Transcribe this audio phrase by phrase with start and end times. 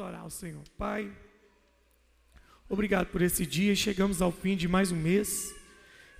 [0.00, 0.62] orar ao Senhor.
[0.76, 1.10] Pai,
[2.68, 3.74] obrigado por esse dia.
[3.74, 5.54] Chegamos ao fim de mais um mês.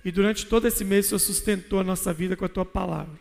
[0.03, 3.19] E durante todo esse mês, o Senhor sustentou a nossa vida com a tua palavra.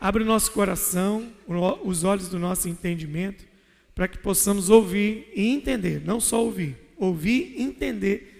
[0.00, 1.32] Abre o nosso coração,
[1.84, 3.44] os olhos do nosso entendimento,
[3.94, 8.30] para que possamos ouvir e entender, não só ouvir, ouvir, entender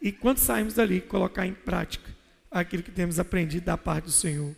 [0.00, 2.10] e quando sairmos dali, colocar em prática
[2.50, 4.54] aquilo que temos aprendido da parte do Senhor,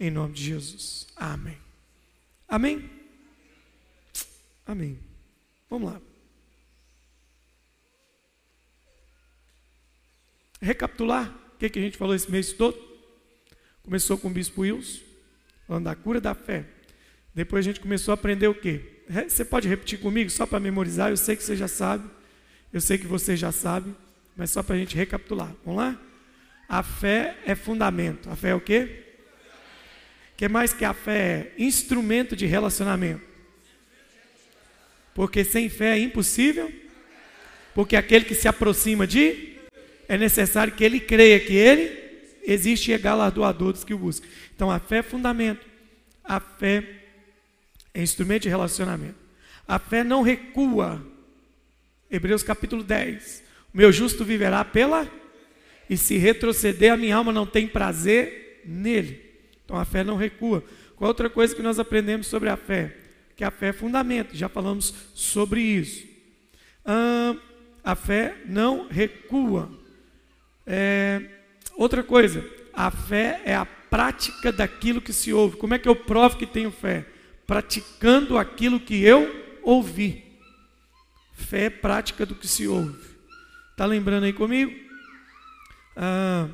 [0.00, 1.06] em nome de Jesus.
[1.14, 1.58] Amém.
[2.48, 2.90] Amém?
[4.66, 5.07] Amém.
[5.68, 6.00] Vamos lá.
[10.60, 12.78] Recapitular o que, que a gente falou esse mês todo.
[13.82, 15.00] Começou com o Bispo Wilson,
[15.66, 16.64] falando da cura da fé.
[17.34, 18.80] Depois a gente começou a aprender o quê?
[19.28, 21.10] Você pode repetir comigo, só para memorizar?
[21.10, 22.08] Eu sei que você já sabe,
[22.72, 23.94] eu sei que você já sabe,
[24.36, 25.52] mas só para a gente recapitular.
[25.64, 26.00] Vamos lá?
[26.68, 28.30] A fé é fundamento.
[28.30, 29.04] A fé é o quê?
[30.36, 31.54] que mais que a fé é?
[31.58, 33.27] Instrumento de relacionamento.
[35.18, 36.72] Porque sem fé é impossível.
[37.74, 39.56] Porque aquele que se aproxima de,
[40.06, 41.90] é necessário que ele creia que ele
[42.44, 44.28] existe e é galardoador dos que o buscam.
[44.54, 45.66] Então a fé é fundamento.
[46.22, 46.84] A fé
[47.92, 49.16] é instrumento de relacionamento.
[49.66, 51.04] A fé não recua.
[52.08, 53.42] Hebreus capítulo 10.
[53.74, 55.10] O meu justo viverá pela.
[55.90, 59.20] E se retroceder, a minha alma não tem prazer nele.
[59.64, 60.62] Então a fé não recua.
[60.94, 63.07] Qual outra coisa que nós aprendemos sobre a fé?
[63.38, 66.04] Que a fé é fundamento, já falamos sobre isso.
[67.84, 69.70] A fé não recua.
[70.66, 71.22] É,
[71.76, 75.56] outra coisa, a fé é a prática daquilo que se ouve.
[75.56, 77.06] Como é que eu provo que tenho fé?
[77.46, 80.24] Praticando aquilo que eu ouvi.
[81.32, 82.98] Fé é prática do que se ouve.
[83.70, 84.74] Está lembrando aí comigo?
[85.94, 86.48] Ah,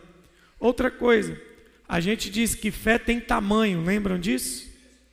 [0.61, 1.41] outra coisa,
[1.89, 4.71] a gente diz que fé tem tamanho, lembram disso?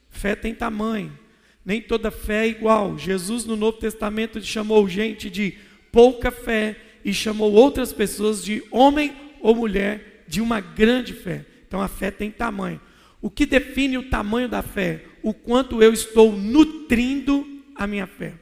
[0.09, 1.20] Fé tem tamanho.
[1.65, 2.97] Nem toda fé é igual.
[2.97, 5.57] Jesus no Novo Testamento chamou gente de
[5.91, 11.45] pouca fé e chamou outras pessoas de homem ou mulher de uma grande fé.
[11.67, 12.81] Então a fé tem tamanho.
[13.21, 15.03] O que define o tamanho da fé?
[15.21, 17.45] O quanto eu estou nutrindo
[17.75, 18.33] a minha fé.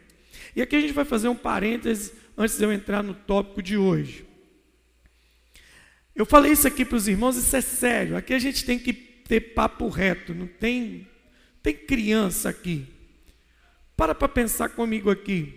[0.56, 3.78] E aqui a gente vai fazer um parênteses antes de eu entrar no tópico de
[3.78, 4.26] hoje.
[6.16, 8.16] Eu falei isso aqui para os irmãos, isso é sério.
[8.16, 11.08] Aqui a gente tem que ter papo reto, não tem,
[11.62, 12.88] tem criança aqui.
[14.00, 15.54] Para para pensar comigo aqui.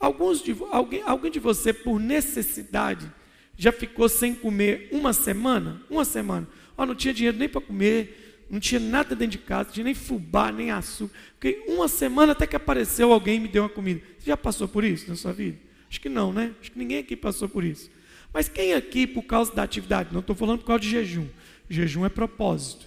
[0.00, 3.12] Alguns de, alguém, alguém de você, por necessidade,
[3.58, 5.82] já ficou sem comer uma semana?
[5.90, 6.48] Uma semana.
[6.78, 9.84] Oh, não tinha dinheiro nem para comer, não tinha nada dentro de casa, não tinha
[9.84, 11.14] nem fubá, nem açúcar.
[11.34, 14.00] Fiquei uma semana até que apareceu alguém e me deu uma comida.
[14.18, 15.58] Você já passou por isso na sua vida?
[15.90, 16.54] Acho que não, né?
[16.58, 17.90] Acho que ninguém aqui passou por isso.
[18.32, 21.28] Mas quem aqui, por causa da atividade, não estou falando por causa de jejum,
[21.68, 22.86] jejum é propósito.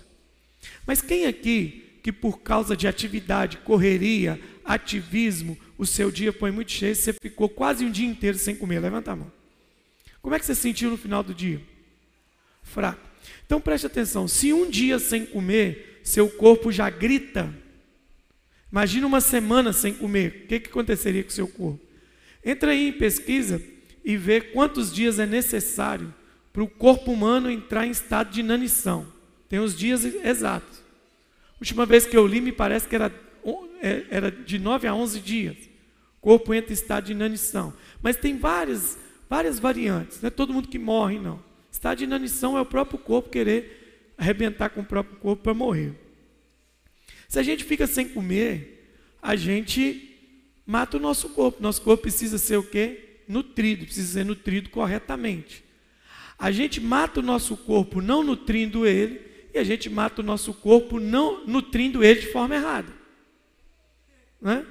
[0.87, 6.71] Mas quem aqui, que por causa de atividade, correria, ativismo, o seu dia foi muito
[6.71, 8.79] cheio, você ficou quase um dia inteiro sem comer?
[8.79, 9.31] Levanta a mão.
[10.21, 11.61] Como é que você sentiu no final do dia?
[12.63, 13.07] Fraco.
[13.45, 17.53] Então preste atenção: se um dia sem comer, seu corpo já grita,
[18.71, 21.79] imagina uma semana sem comer, o que, que aconteceria com o seu corpo?
[22.43, 23.61] Entra aí em pesquisa
[24.03, 26.13] e ver quantos dias é necessário
[26.53, 29.07] para o corpo humano entrar em estado de inanição.
[29.49, 30.83] Tem os dias exatos.
[31.59, 33.11] Última vez que eu li, me parece que era,
[34.09, 35.57] era de 9 a 11 dias.
[36.17, 37.73] O corpo entra em estado de inanição.
[38.01, 38.97] Mas tem várias,
[39.29, 40.21] várias variantes.
[40.21, 41.43] Não é todo mundo que morre, não.
[41.71, 45.93] Estado de inanição é o próprio corpo querer arrebentar com o próprio corpo para morrer.
[47.27, 50.15] Se a gente fica sem comer, a gente
[50.65, 51.61] mata o nosso corpo.
[51.61, 53.05] Nosso corpo precisa ser o quê?
[53.27, 55.63] nutrido, precisa ser nutrido corretamente.
[56.37, 59.21] A gente mata o nosso corpo não nutrindo ele,
[59.53, 62.91] e a gente mata o nosso corpo não nutrindo ele de forma errada.
[64.45, 64.63] Né?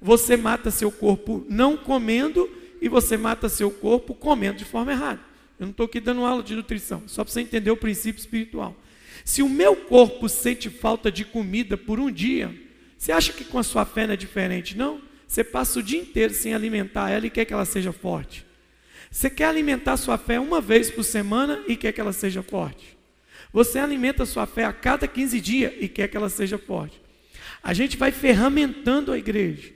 [0.00, 2.48] Você mata seu corpo não comendo,
[2.80, 5.20] e você mata seu corpo comendo de forma errada.
[5.58, 8.76] Eu não estou aqui dando aula de nutrição, só para você entender o princípio espiritual.
[9.24, 12.54] Se o meu corpo sente falta de comida por um dia,
[12.96, 14.76] você acha que com a sua fé não é diferente?
[14.76, 15.00] Não.
[15.26, 18.46] Você passa o dia inteiro sem alimentar ela e quer que ela seja forte.
[19.10, 22.96] Você quer alimentar sua fé uma vez por semana e quer que ela seja forte.
[23.52, 27.00] Você alimenta sua fé a cada 15 dias e quer que ela seja forte.
[27.66, 29.72] A gente vai ferramentando a igreja.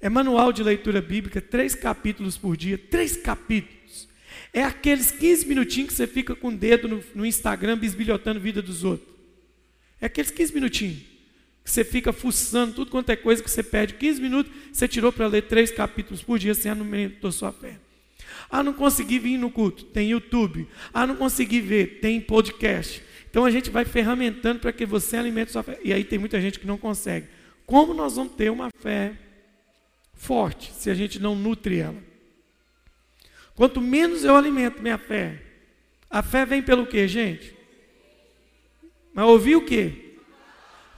[0.00, 4.08] É manual de leitura bíblica, três capítulos por dia, três capítulos.
[4.50, 8.42] É aqueles 15 minutinhos que você fica com o dedo no, no Instagram bisbilhotando a
[8.42, 9.14] vida dos outros.
[10.00, 10.98] É aqueles 15 minutinhos
[11.62, 15.12] que você fica fuçando tudo quanto é coisa que você perde 15 minutos, você tirou
[15.12, 17.78] para ler três capítulos por dia, você alimentou sua fé.
[18.48, 20.66] Ah, não consegui vir no culto, tem YouTube.
[20.94, 23.02] Ah, não consegui ver, tem podcast.
[23.34, 25.80] Então a gente vai ferramentando para que você alimente sua fé.
[25.82, 27.26] E aí tem muita gente que não consegue.
[27.66, 29.12] Como nós vamos ter uma fé
[30.12, 32.00] forte se a gente não nutre ela.
[33.56, 35.42] Quanto menos eu alimento minha fé,
[36.08, 37.52] a fé vem pelo quê, gente?
[39.12, 40.14] Mas ouvir o quê?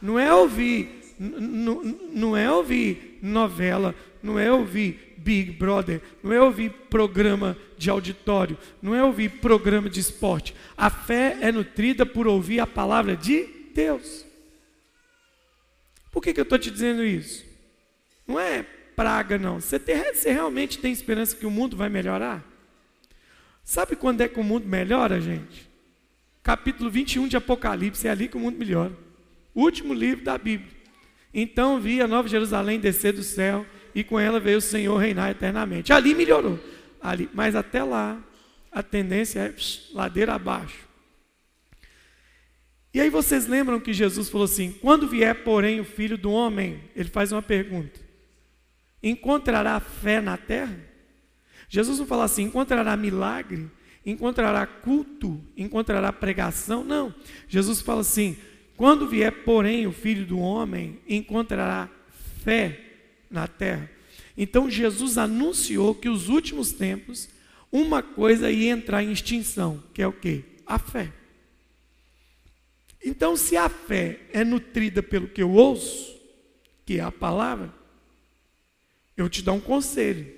[0.03, 6.69] Não é ouvir, não é ouvir novela, não é ouvir Big Brother, não é ouvir
[6.91, 10.55] programa de auditório, não é ouvir programa de esporte.
[10.77, 14.25] A fé é nutrida por ouvir a palavra de Deus.
[16.11, 17.45] Por que, que eu estou te dizendo isso?
[18.27, 18.65] Não é
[18.97, 19.61] praga, não.
[19.61, 22.43] Você, tem, você realmente tem esperança que o mundo vai melhorar?
[23.63, 25.69] Sabe quando é que o mundo melhora, gente?
[26.43, 28.93] Capítulo 21 de Apocalipse, é ali que o mundo melhora.
[29.55, 30.71] Último livro da Bíblia.
[31.35, 35.31] Então vi a Nova Jerusalém descer do céu e com ela veio o Senhor reinar
[35.31, 35.93] eternamente.
[35.93, 36.59] Ali melhorou.
[37.01, 38.23] Ali, mas até lá,
[38.73, 40.87] a tendência é psh, ladeira abaixo.
[42.93, 46.81] E aí vocês lembram que Jesus falou assim: quando vier, porém, o filho do homem,
[46.95, 48.01] ele faz uma pergunta:
[49.03, 50.79] encontrará fé na terra?
[51.69, 53.71] Jesus não fala assim: encontrará milagre,
[54.05, 56.83] encontrará culto, encontrará pregação.
[56.85, 57.15] Não.
[57.49, 58.37] Jesus fala assim:
[58.77, 61.89] quando vier, porém, o filho do homem, encontrará
[62.43, 62.81] fé
[63.31, 63.91] na terra.
[64.37, 67.29] Então Jesus anunciou que os últimos tempos,
[67.73, 70.45] uma coisa ia entrar em extinção, que é o que?
[70.67, 71.11] A fé.
[73.05, 76.21] Então, se a fé é nutrida pelo que eu ouço,
[76.85, 77.73] que é a palavra,
[79.17, 80.35] eu te dou um conselho.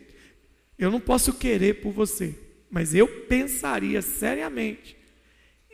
[0.78, 2.38] Eu não posso querer por você,
[2.70, 4.96] mas eu pensaria seriamente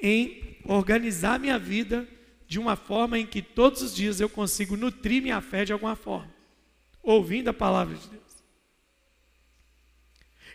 [0.00, 2.09] em organizar minha vida
[2.47, 5.97] de uma forma em que todos os dias eu consigo nutrir minha fé de alguma
[5.97, 6.34] forma
[7.05, 8.23] ouvindo a palavra de Deus.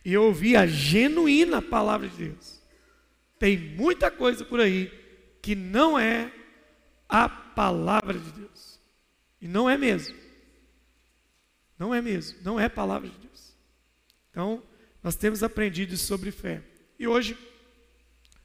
[0.03, 2.59] E ouvir a genuína palavra de Deus.
[3.37, 4.91] Tem muita coisa por aí
[5.41, 6.33] que não é
[7.07, 8.79] a palavra de Deus.
[9.39, 10.17] E não é mesmo.
[11.77, 12.39] Não é mesmo.
[12.43, 13.55] Não é palavra de Deus.
[14.31, 14.63] Então,
[15.03, 16.61] nós temos aprendido sobre fé.
[16.97, 17.37] E hoje,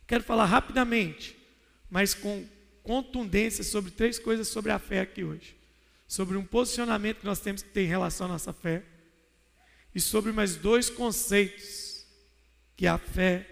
[0.07, 1.37] quero falar rapidamente,
[1.91, 2.47] mas com
[2.83, 5.64] contundência sobre três coisas sobre a fé aqui hoje
[6.07, 8.83] sobre um posicionamento que nós temos que ter em relação à nossa fé
[9.95, 12.05] e sobre mais dois conceitos
[12.77, 13.49] que a fé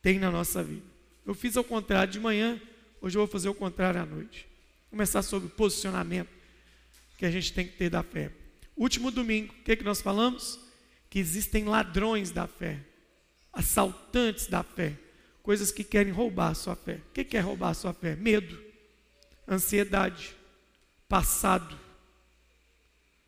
[0.00, 0.86] tem na nossa vida.
[1.24, 2.60] Eu fiz ao contrário de manhã,
[3.00, 4.46] hoje eu vou fazer o contrário à noite.
[4.84, 6.30] Vou começar sobre o posicionamento
[7.18, 8.30] que a gente tem que ter da fé.
[8.76, 10.60] Último domingo, o que, é que nós falamos?
[11.10, 12.78] Que existem ladrões da fé,
[13.52, 14.96] assaltantes da fé,
[15.42, 17.00] coisas que querem roubar a sua fé.
[17.08, 18.14] O que é roubar a sua fé?
[18.16, 18.58] Medo,
[19.48, 20.34] ansiedade,
[21.08, 21.78] passado.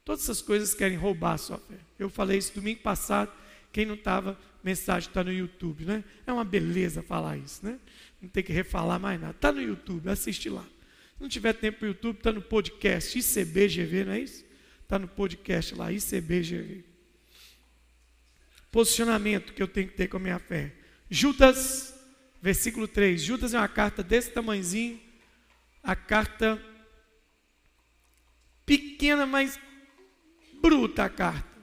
[0.05, 1.77] Todas essas coisas querem roubar a sua fé.
[1.99, 3.31] Eu falei isso domingo passado.
[3.73, 6.03] Quem não estava, mensagem está no YouTube, né?
[6.27, 7.79] É uma beleza falar isso, né?
[8.21, 9.33] Não tem que refalar mais nada.
[9.33, 10.63] Está no YouTube, assiste lá.
[10.63, 14.45] Se não tiver tempo para o YouTube, está no podcast ICBGV, não é isso?
[14.83, 16.85] Está no podcast lá, ICBGV.
[18.71, 20.73] Posicionamento que eu tenho que ter com a minha fé.
[21.11, 21.95] Judas,
[22.41, 23.21] versículo 3.
[23.21, 25.01] Judas é uma carta desse tamanhozinho.
[25.83, 26.63] A carta
[28.69, 29.59] pequena, mas
[30.61, 31.59] bruta a carta.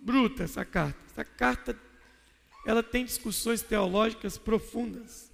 [0.00, 0.98] Bruta essa carta.
[1.06, 1.78] Essa carta,
[2.66, 5.30] ela tem discussões teológicas profundas.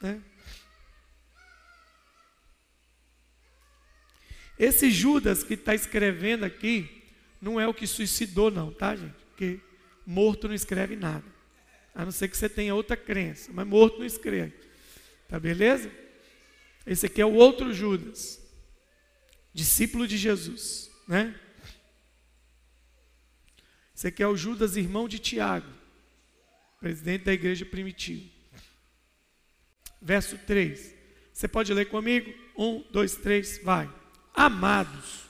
[0.00, 0.22] Né?
[4.58, 7.02] Esse Judas que está escrevendo aqui,
[7.40, 9.14] não é o que suicidou, não, tá, gente?
[9.26, 9.60] Porque
[10.06, 11.24] morto não escreve nada.
[11.94, 14.54] A não ser que você tenha outra crença, mas morto não escreve.
[15.28, 15.90] Tá beleza?
[16.86, 18.43] Esse aqui é o outro Judas
[19.54, 21.38] discípulo de Jesus, né?
[23.96, 25.70] Esse aqui é o Judas, irmão de Tiago,
[26.80, 28.28] presidente da igreja primitiva.
[30.02, 30.92] Verso 3.
[31.32, 32.34] Você pode ler comigo?
[32.58, 33.88] Um, dois, três, vai.
[34.34, 35.23] Amados,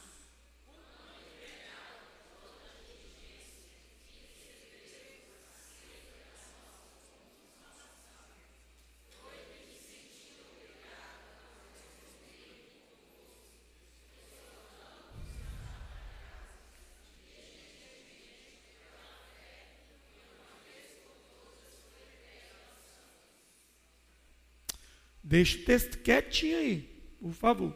[25.25, 26.89] Deixa o texto quietinho aí,
[27.19, 27.75] por favor.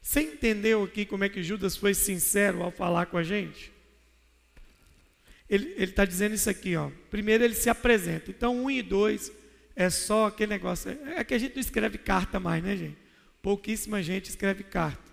[0.00, 3.72] Você entendeu aqui como é que Judas foi sincero ao falar com a gente?
[5.48, 6.90] Ele está dizendo isso aqui, ó.
[7.10, 8.30] Primeiro ele se apresenta.
[8.30, 9.32] Então, um e dois
[9.74, 10.90] é só aquele negócio.
[11.16, 12.96] É que a gente não escreve carta mais, né, gente?
[13.42, 15.10] Pouquíssima gente escreve carta.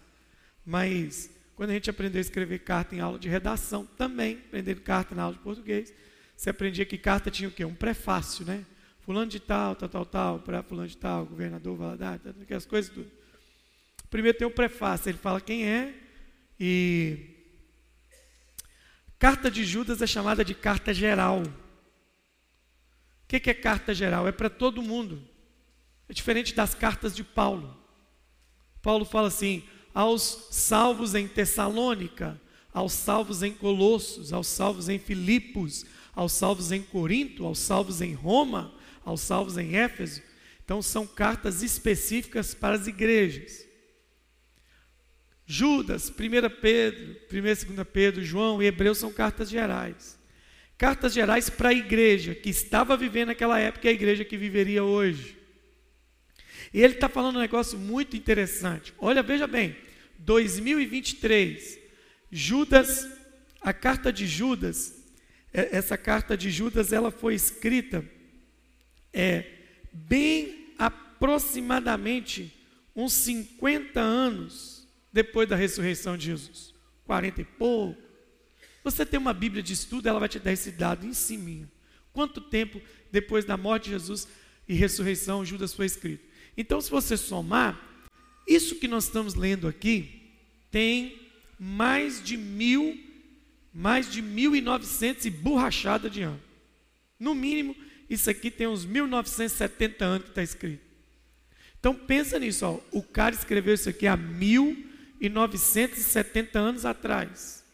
[0.63, 5.15] Mas quando a gente aprendeu a escrever carta em aula de redação, também, aprendendo carta
[5.15, 5.91] na aula de português,
[6.39, 7.65] você aprendia que carta tinha o quê?
[7.65, 8.65] Um prefácio, né?
[9.01, 13.11] Fulano de tal, tal, tal, tal, para fulano de tal, governador, Valadares, aquelas coisas tudo.
[14.09, 15.93] Primeiro tem o prefácio, ele fala quem é
[16.57, 17.35] e
[19.19, 21.41] carta de Judas é chamada de carta geral.
[21.41, 24.25] O que é carta geral?
[24.25, 25.21] É para todo mundo.
[26.07, 27.77] É diferente das cartas de Paulo.
[28.81, 29.61] Paulo fala assim:
[29.93, 32.39] aos salvos em Tessalônica,
[32.73, 35.85] aos salvos em Colossos, aos salvos em Filipos,
[36.19, 38.73] aos salvos em Corinto, aos salvos em Roma,
[39.05, 40.21] aos salvos em Éfeso.
[40.65, 43.65] Então são cartas específicas para as igrejas.
[45.45, 46.13] Judas, 1
[46.59, 50.19] Pedro, 1 e 2 Pedro, João e Hebreus são cartas gerais.
[50.77, 54.83] Cartas gerais para a igreja que estava vivendo naquela época e a igreja que viveria
[54.83, 55.37] hoje.
[56.73, 58.93] E ele está falando um negócio muito interessante.
[58.99, 59.73] Olha, veja bem,
[60.17, 61.79] 2023,
[62.29, 63.07] Judas,
[63.61, 64.98] a carta de Judas,
[65.51, 68.05] essa carta de Judas, ela foi escrita
[69.11, 69.45] é,
[69.91, 72.53] bem aproximadamente
[72.95, 76.73] uns 50 anos depois da ressurreição de Jesus.
[77.05, 78.01] 40 e pouco.
[78.83, 81.67] Você tem uma Bíblia de estudo, ela vai te dar esse dado em cima.
[82.13, 84.27] Quanto tempo depois da morte de Jesus
[84.67, 86.25] e ressurreição Judas foi escrito?
[86.55, 87.79] Então, se você somar,
[88.47, 90.33] isso que nós estamos lendo aqui
[90.71, 91.19] tem
[91.59, 92.97] mais de mil,
[93.73, 96.39] mais de mil e novecentos borrachada de anos.
[97.19, 97.75] No mínimo,
[98.09, 100.87] isso aqui tem uns 1970 anos que está escrito.
[101.79, 102.79] Então pensa nisso, ó.
[102.91, 107.65] o cara escreveu isso aqui há 1970 anos atrás.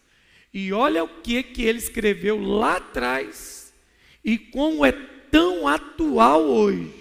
[0.53, 3.73] E olha o que que ele escreveu lá atrás
[4.23, 4.91] e como é
[5.31, 6.93] tão atual hoje.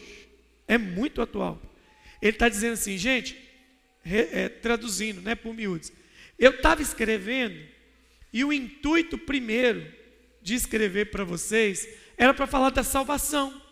[0.67, 1.63] É muito atual.
[2.21, 3.39] Ele está dizendo assim, gente,
[4.05, 5.93] é, traduzindo, né, por miúdos.
[6.39, 7.74] Eu estava escrevendo
[8.35, 9.91] e o intuito primeiro
[10.43, 11.89] de escrever para vocês
[12.19, 13.63] era para falar da salvação,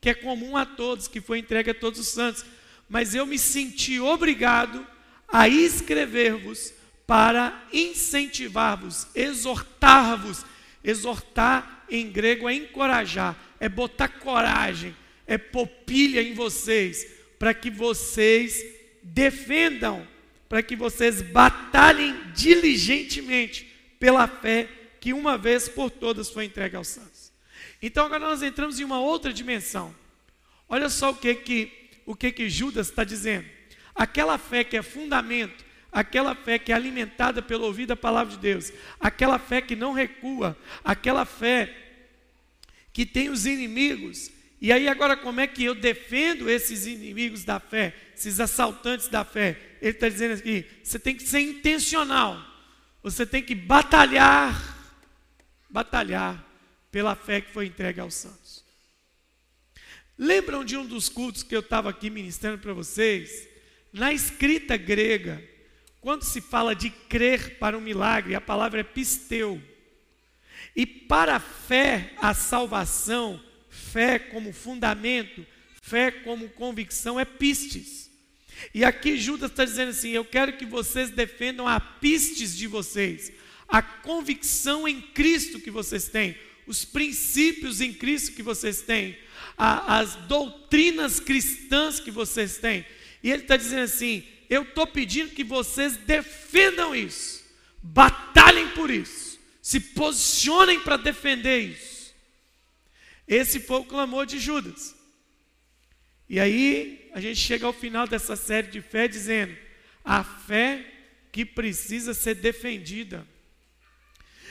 [0.00, 2.44] que é comum a todos, que foi entregue a todos os santos
[2.88, 4.86] mas eu me senti obrigado
[5.28, 6.72] a escrever-vos
[7.06, 10.44] para incentivar-vos, exortar-vos.
[10.82, 14.94] Exortar em grego é encorajar, é botar coragem,
[15.26, 17.06] é popilha em vocês,
[17.40, 18.64] para que vocês
[19.02, 20.06] defendam,
[20.48, 24.68] para que vocês batalhem diligentemente pela fé
[25.00, 27.32] que uma vez por todas foi entregue aos santos.
[27.80, 29.94] Então agora nós entramos em uma outra dimensão.
[30.68, 31.72] Olha só o que que
[32.04, 33.46] o que que Judas está dizendo.
[33.94, 38.38] Aquela fé que é fundamento, aquela fé que é alimentada pelo ouvir da palavra de
[38.38, 41.74] Deus, aquela fé que não recua, aquela fé
[42.92, 44.30] que tem os inimigos.
[44.60, 49.24] E aí agora como é que eu defendo esses inimigos da fé, esses assaltantes da
[49.24, 49.58] fé?
[49.82, 52.42] Ele está dizendo aqui, você tem que ser intencional,
[53.06, 54.76] você tem que batalhar,
[55.70, 56.44] batalhar
[56.90, 58.64] pela fé que foi entregue aos santos.
[60.18, 63.48] Lembram de um dos cultos que eu estava aqui ministrando para vocês?
[63.92, 65.40] Na escrita grega,
[66.00, 69.62] quando se fala de crer para um milagre, a palavra é pisteu.
[70.74, 75.46] E para a fé, a salvação, fé como fundamento,
[75.80, 78.05] fé como convicção, é pistes.
[78.72, 83.32] E aqui Judas está dizendo assim: Eu quero que vocês defendam a pistes de vocês,
[83.68, 86.36] a convicção em Cristo que vocês têm,
[86.66, 89.16] os princípios em Cristo que vocês têm,
[89.56, 92.84] a, as doutrinas cristãs que vocês têm.
[93.22, 97.44] E ele está dizendo assim: eu estou pedindo que vocês defendam isso,
[97.82, 102.14] batalhem por isso, se posicionem para defender isso.
[103.26, 104.94] Esse foi o clamor de Judas.
[106.28, 109.56] E aí a gente chega ao final dessa série de fé dizendo:
[110.04, 110.84] a fé
[111.32, 113.26] que precisa ser defendida.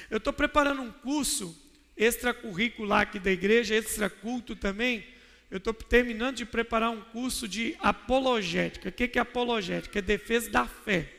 [0.09, 1.55] Eu estou preparando um curso
[1.95, 5.05] extracurricular aqui da igreja, extraculto também,
[5.51, 8.89] eu estou terminando de preparar um curso de apologética.
[8.89, 9.99] O que é apologética?
[9.99, 11.13] É defesa da fé.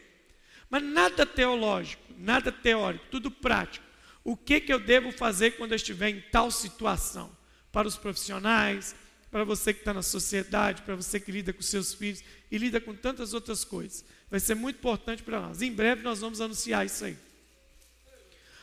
[0.68, 3.86] Mas nada teológico, nada teórico, tudo prático.
[4.24, 7.30] O que, que eu devo fazer quando eu estiver em tal situação?
[7.70, 8.96] Para os profissionais,
[9.36, 12.80] para você que está na sociedade, para você que lida com seus filhos e lida
[12.80, 14.02] com tantas outras coisas.
[14.30, 15.60] Vai ser muito importante para nós.
[15.60, 17.18] Em breve nós vamos anunciar isso aí.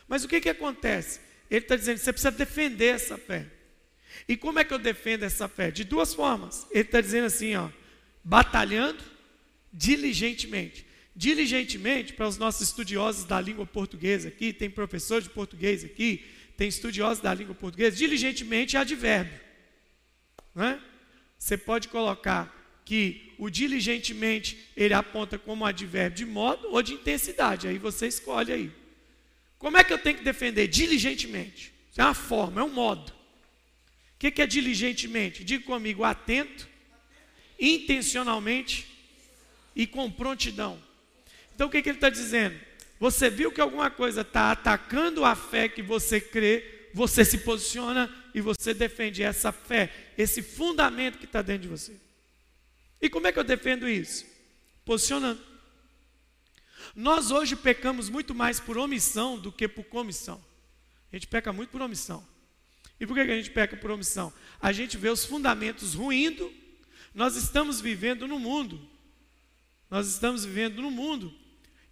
[0.07, 1.19] Mas o que, que acontece?
[1.47, 3.45] Ele está dizendo você precisa defender essa fé.
[4.27, 5.69] E como é que eu defendo essa fé?
[5.69, 6.65] De duas formas.
[6.71, 7.69] Ele está dizendo assim, ó,
[8.23, 9.03] batalhando
[9.71, 10.87] diligentemente.
[11.15, 16.25] Diligentemente, para os nossos estudiosos da língua portuguesa aqui, tem professor de português aqui,
[16.57, 19.52] tem estudiosos da língua portuguesa, diligentemente é advérbio.
[20.53, 20.79] Né?
[21.37, 22.53] Você pode colocar
[22.85, 28.51] que o diligentemente ele aponta como advérbio de modo ou de intensidade, aí você escolhe
[28.51, 28.71] aí.
[29.57, 30.67] Como é que eu tenho que defender?
[30.67, 31.73] Diligentemente.
[31.89, 33.13] Isso é uma forma, é um modo.
[34.15, 35.43] O que é diligentemente?
[35.43, 36.67] Diga comigo, atento,
[37.59, 38.87] intencionalmente
[39.75, 40.81] e com prontidão.
[41.55, 42.59] Então o que, que ele está dizendo?
[42.99, 48.13] Você viu que alguma coisa está atacando a fé que você crê, você se posiciona
[48.33, 51.95] e você defende essa fé, esse fundamento que está dentro de você.
[53.01, 54.25] E como é que eu defendo isso?
[54.85, 55.41] Posicionando.
[56.95, 60.43] Nós hoje pecamos muito mais por omissão do que por comissão.
[61.11, 62.25] A gente peca muito por omissão.
[62.99, 64.31] E por que a gente peca por omissão?
[64.61, 66.53] A gente vê os fundamentos ruindo.
[67.13, 68.79] Nós estamos vivendo no mundo.
[69.89, 71.33] Nós estamos vivendo no mundo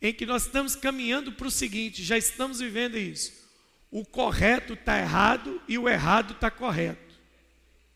[0.01, 3.40] em que nós estamos caminhando para o seguinte: já estamos vivendo isso.
[3.91, 7.13] O correto está errado e o errado está correto.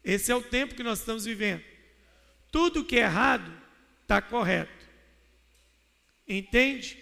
[0.03, 1.63] Esse é o tempo que nós estamos vivendo.
[2.51, 3.51] Tudo que é errado
[4.01, 4.85] está correto.
[6.27, 7.01] Entende?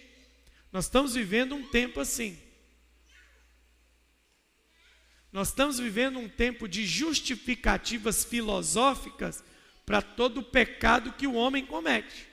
[0.71, 2.39] Nós estamos vivendo um tempo assim.
[5.31, 9.43] Nós estamos vivendo um tempo de justificativas filosóficas
[9.85, 12.27] para todo o pecado que o homem comete.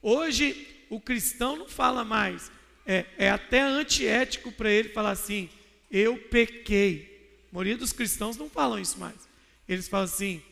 [0.00, 2.50] Hoje, o cristão não fala mais,
[2.86, 5.48] é, é até antiético para ele falar assim:
[5.90, 7.08] eu pequei.
[7.50, 9.28] A maioria dos cristãos não falam isso mais.
[9.68, 10.42] Eles falam assim: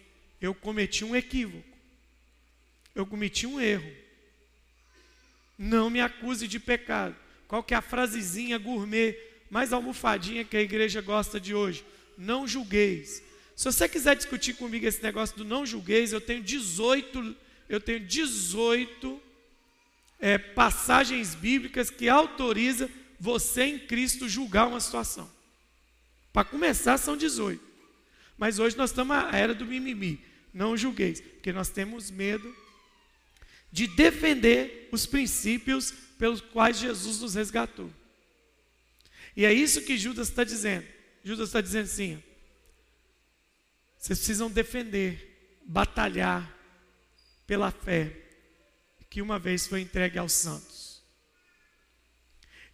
[0.40, 1.64] eu cometi um equívoco,
[2.94, 3.90] eu cometi um erro.
[5.56, 7.16] Não me acuse de pecado.
[7.48, 11.84] Qual que é a frasezinha gourmet mais almofadinha que a igreja gosta de hoje.
[12.16, 13.22] Não julgueis.
[13.56, 17.36] Se você quiser discutir comigo esse negócio do não julgueis, eu tenho 18,
[17.68, 19.20] eu tenho 18
[20.18, 25.30] é, passagens bíblicas que autoriza você em Cristo julgar uma situação.
[26.32, 27.62] Para começar, são 18.
[28.36, 30.24] Mas hoje nós estamos na era do mimimi.
[30.52, 32.54] Não julgueis, porque nós temos medo
[33.70, 37.90] de defender os princípios pelos quais Jesus nos resgatou.
[39.36, 40.86] E é isso que Judas está dizendo.
[41.22, 42.22] Judas está dizendo assim:
[43.98, 46.56] vocês precisam defender, batalhar
[47.46, 48.27] pela fé
[49.10, 51.02] que uma vez foi entregue aos santos.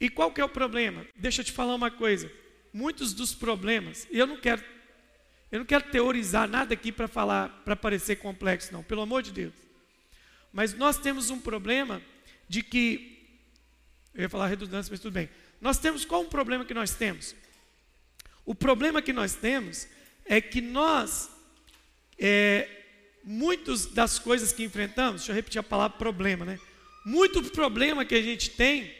[0.00, 1.06] E qual que é o problema?
[1.16, 2.30] Deixa eu te falar uma coisa.
[2.72, 4.62] Muitos dos problemas, eu não quero,
[5.50, 9.30] eu não quero teorizar nada aqui para falar, para parecer complexo, não, pelo amor de
[9.30, 9.54] Deus.
[10.52, 12.02] Mas nós temos um problema
[12.48, 13.40] de que,
[14.12, 15.28] eu ia falar redundância, mas tudo bem.
[15.60, 17.34] Nós temos qual o problema que nós temos?
[18.44, 19.88] O problema que nós temos
[20.24, 21.30] é que nós,
[22.18, 22.83] é,
[23.24, 26.58] muitas das coisas que enfrentamos, deixa eu repetir a palavra problema, né?
[27.04, 28.94] Muito problema que a gente tem,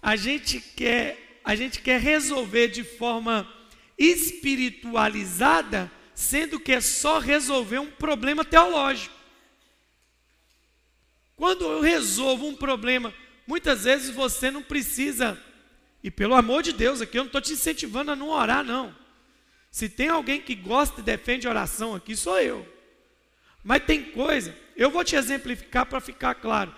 [0.00, 3.50] a gente quer, a gente quer resolver de forma
[3.96, 9.14] espiritualizada, sendo que é só resolver um problema teológico.
[11.36, 13.14] Quando eu resolvo um problema,
[13.46, 15.40] muitas vezes você não precisa
[16.02, 18.94] e pelo amor de Deus, aqui eu não estou te incentivando a não orar, não.
[19.70, 22.66] Se tem alguém que gosta e defende oração aqui, sou eu.
[23.62, 26.74] Mas tem coisa, eu vou te exemplificar para ficar claro.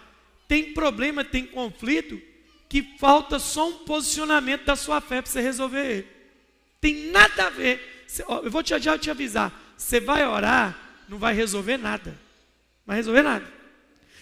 [0.46, 2.20] Tem problema, tem conflito,
[2.68, 6.08] que falta só um posicionamento da sua fé para você resolver ele.
[6.80, 8.06] Tem nada a ver.
[8.42, 9.52] Eu vou te, já te avisar.
[9.76, 12.10] Você vai orar, não vai resolver nada.
[12.10, 13.46] Não vai resolver nada.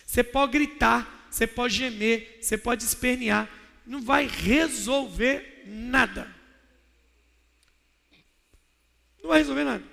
[0.06, 3.48] Você pode gritar, você pode gemer, você pode espernear
[3.86, 6.32] não vai resolver nada.
[9.22, 9.84] Não vai resolver nada.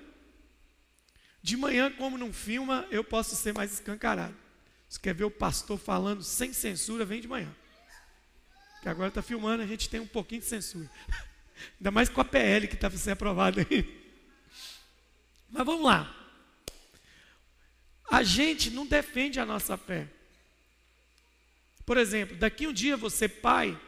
[1.41, 4.35] De manhã, como não filma, eu posso ser mais escancarado.
[4.89, 7.53] Se quer ver o pastor falando sem censura, vem de manhã.
[8.81, 10.89] Que agora está filmando, a gente tem um pouquinho de censura.
[11.79, 13.99] Ainda mais com a PL que está ser aprovada aí.
[15.49, 16.15] Mas vamos lá.
[18.09, 20.07] A gente não defende a nossa fé.
[21.85, 23.79] Por exemplo, daqui um dia você, pai,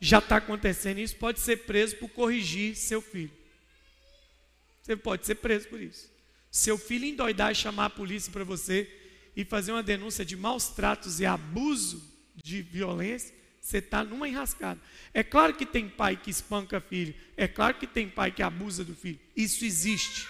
[0.00, 3.32] já está acontecendo isso, pode ser preso por corrigir seu filho.
[4.82, 6.10] Você pode ser preso por isso.
[6.56, 8.90] Seu filho endoidar e chamar a polícia para você
[9.36, 12.02] e fazer uma denúncia de maus tratos e abuso
[12.34, 14.80] de violência, você está numa enrascada.
[15.12, 18.82] É claro que tem pai que espanca filho, é claro que tem pai que abusa
[18.82, 19.20] do filho.
[19.36, 20.26] Isso existe.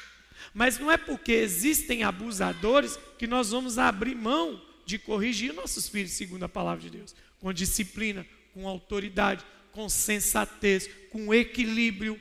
[0.53, 6.11] Mas não é porque existem abusadores que nós vamos abrir mão de corrigir nossos filhos
[6.11, 12.21] segundo a palavra de Deus, com disciplina, com autoridade, com sensatez, com equilíbrio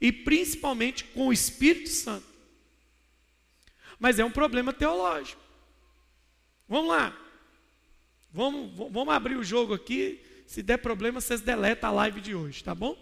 [0.00, 2.31] e principalmente com o Espírito Santo.
[4.02, 5.40] Mas é um problema teológico.
[6.68, 7.16] Vamos lá.
[8.32, 10.20] Vamos, vamos abrir o jogo aqui.
[10.44, 12.98] Se der problema, vocês deletam a live de hoje, tá bom?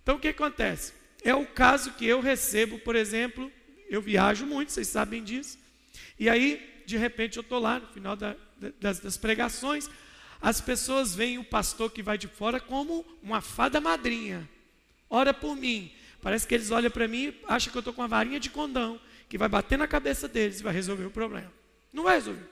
[0.00, 0.92] Então o que acontece?
[1.24, 3.50] É o caso que eu recebo, por exemplo,
[3.88, 5.58] eu viajo muito, vocês sabem disso.
[6.16, 8.36] E aí de repente eu estou lá no final da,
[8.78, 9.90] das, das pregações,
[10.40, 14.48] as pessoas veem o pastor que vai de fora como uma fada madrinha.
[15.10, 15.92] Ora por mim.
[16.22, 18.48] Parece que eles olham para mim e acham que eu estou com uma varinha de
[18.48, 21.52] condão, que vai bater na cabeça deles e vai resolver o problema.
[21.92, 22.48] Não vai resolver.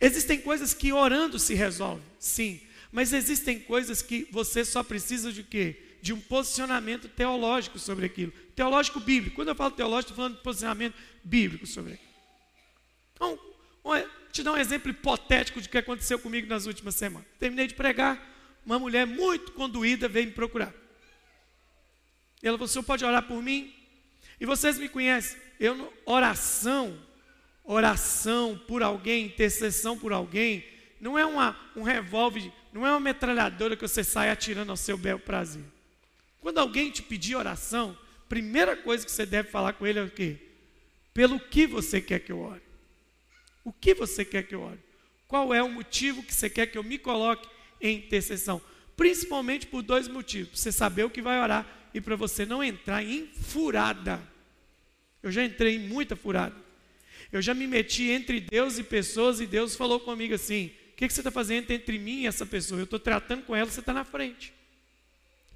[0.00, 5.44] Existem coisas que orando se resolve, sim, mas existem coisas que você só precisa de
[5.44, 5.76] quê?
[6.02, 8.32] De um posicionamento teológico sobre aquilo.
[8.56, 9.36] Teológico bíblico.
[9.36, 12.10] Quando eu falo teológico, estou falando de posicionamento bíblico sobre aquilo.
[13.14, 13.38] Então,
[13.82, 13.94] vou
[14.32, 17.28] te dar um exemplo hipotético de que aconteceu comigo nas últimas semanas.
[17.38, 18.20] Terminei de pregar,
[18.66, 20.74] uma mulher muito conduída veio me procurar.
[22.48, 23.74] Ela falou: o senhor pode orar por mim?
[24.38, 25.40] E vocês me conhecem.
[25.58, 26.98] Eu, oração,
[27.64, 30.64] oração por alguém, intercessão por alguém,
[31.00, 34.98] não é uma, um revólver, não é uma metralhadora que você sai atirando ao seu
[34.98, 35.64] bel prazer.
[36.40, 37.96] Quando alguém te pedir oração,
[38.28, 40.36] primeira coisa que você deve falar com ele é o quê?
[41.14, 42.62] Pelo que você quer que eu ore?
[43.64, 44.80] O que você quer que eu ore?
[45.26, 47.48] Qual é o motivo que você quer que eu me coloque
[47.80, 48.60] em intercessão?
[48.96, 53.04] Principalmente por dois motivos: você saber o que vai orar e para você não entrar
[53.04, 54.20] em furada.
[55.22, 56.56] Eu já entrei em muita furada.
[57.32, 61.06] Eu já me meti entre Deus e pessoas e Deus falou comigo assim: o que,
[61.06, 62.80] que você está fazendo entre mim e essa pessoa?
[62.80, 64.52] Eu estou tratando com ela, você está na frente.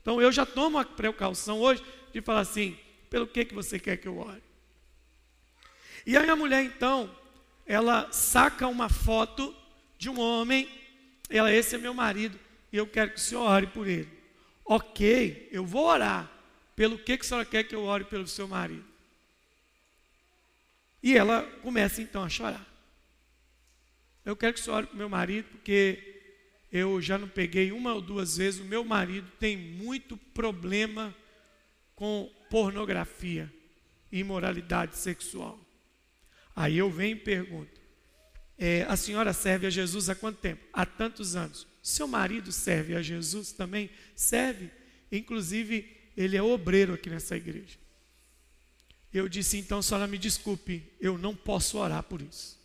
[0.01, 2.79] Então eu já tomo a precaução hoje de falar assim:
[3.11, 4.42] pelo que, que você quer que eu ore?
[6.07, 7.14] E aí a mulher então,
[7.66, 9.55] ela saca uma foto
[9.98, 10.68] de um homem,
[11.29, 12.38] ela, esse é meu marido,
[12.72, 14.17] e eu quero que o senhor ore por ele.
[14.70, 16.31] Ok, eu vou orar.
[16.76, 18.85] Pelo que, que a senhora quer que eu ore pelo seu marido?
[21.02, 22.66] E ela começa então a chorar.
[24.26, 26.20] Eu quero que senhor ore para o meu marido, porque
[26.70, 28.61] eu já não peguei uma ou duas vezes.
[28.61, 31.14] O meu marido tem muito problema
[31.94, 33.50] com pornografia
[34.12, 35.59] e imoralidade sexual.
[36.54, 37.78] Aí eu venho e pergunto:
[38.59, 40.64] é, a senhora serve a Jesus há quanto tempo?
[40.73, 41.66] Há tantos anos.
[41.83, 43.88] Seu marido serve a Jesus também?
[44.16, 44.71] Serve.
[45.12, 47.79] Inclusive, ele é obreiro aqui nessa igreja.
[49.12, 52.59] Eu disse, então, senhora me desculpe, eu não posso orar por isso.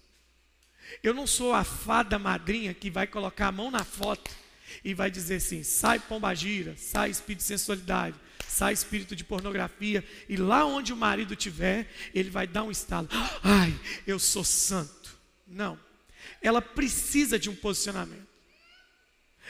[1.01, 4.29] Eu não sou a fada madrinha que vai colocar a mão na foto
[4.84, 8.15] e vai dizer assim: sai pombagira, sai espírito de sensualidade,
[8.47, 13.08] sai espírito de pornografia, e lá onde o marido estiver, ele vai dar um estalo:
[13.43, 13.73] ai,
[14.06, 15.02] eu sou santo.
[15.47, 15.79] Não,
[16.41, 18.34] ela precisa de um posicionamento.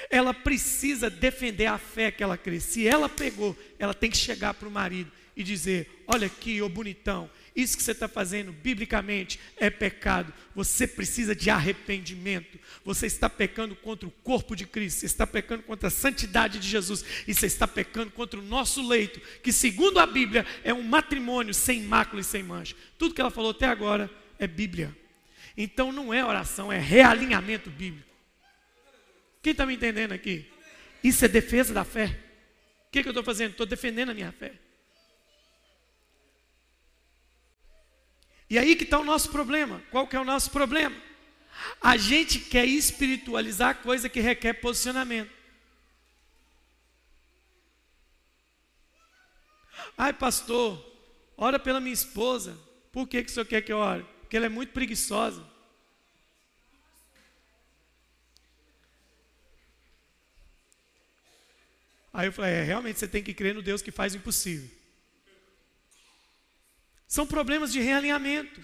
[0.09, 2.59] Ela precisa defender a fé que ela crê.
[2.59, 6.67] Se ela pegou, ela tem que chegar para o marido e dizer: Olha aqui, ô
[6.67, 10.33] bonitão, isso que você está fazendo, biblicamente, é pecado.
[10.55, 12.59] Você precisa de arrependimento.
[12.83, 15.01] Você está pecando contra o corpo de Cristo.
[15.01, 17.05] Você está pecando contra a santidade de Jesus.
[17.27, 21.53] E você está pecando contra o nosso leito, que, segundo a Bíblia, é um matrimônio
[21.53, 22.75] sem mácula e sem mancha.
[22.97, 25.02] Tudo que ela falou até agora é Bíblia.
[25.55, 28.09] Então não é oração, é realinhamento bíblico.
[29.41, 30.51] Quem está me entendendo aqui?
[31.03, 32.19] Isso é defesa da fé.
[32.87, 33.51] O que, que eu estou fazendo?
[33.51, 34.53] Estou defendendo a minha fé.
[38.49, 39.81] E aí que está o nosso problema.
[39.91, 40.95] Qual que é o nosso problema?
[41.81, 45.31] A gente quer espiritualizar coisa que requer posicionamento.
[49.97, 50.83] Ai, pastor,
[51.37, 52.57] ora pela minha esposa.
[52.91, 54.05] Por que, que o senhor quer que eu ore?
[54.33, 55.45] Porque ela é muito preguiçosa.
[62.11, 64.67] Aí eu falei, é, realmente você tem que crer no Deus que faz o impossível.
[67.07, 68.59] São problemas de realinhamento.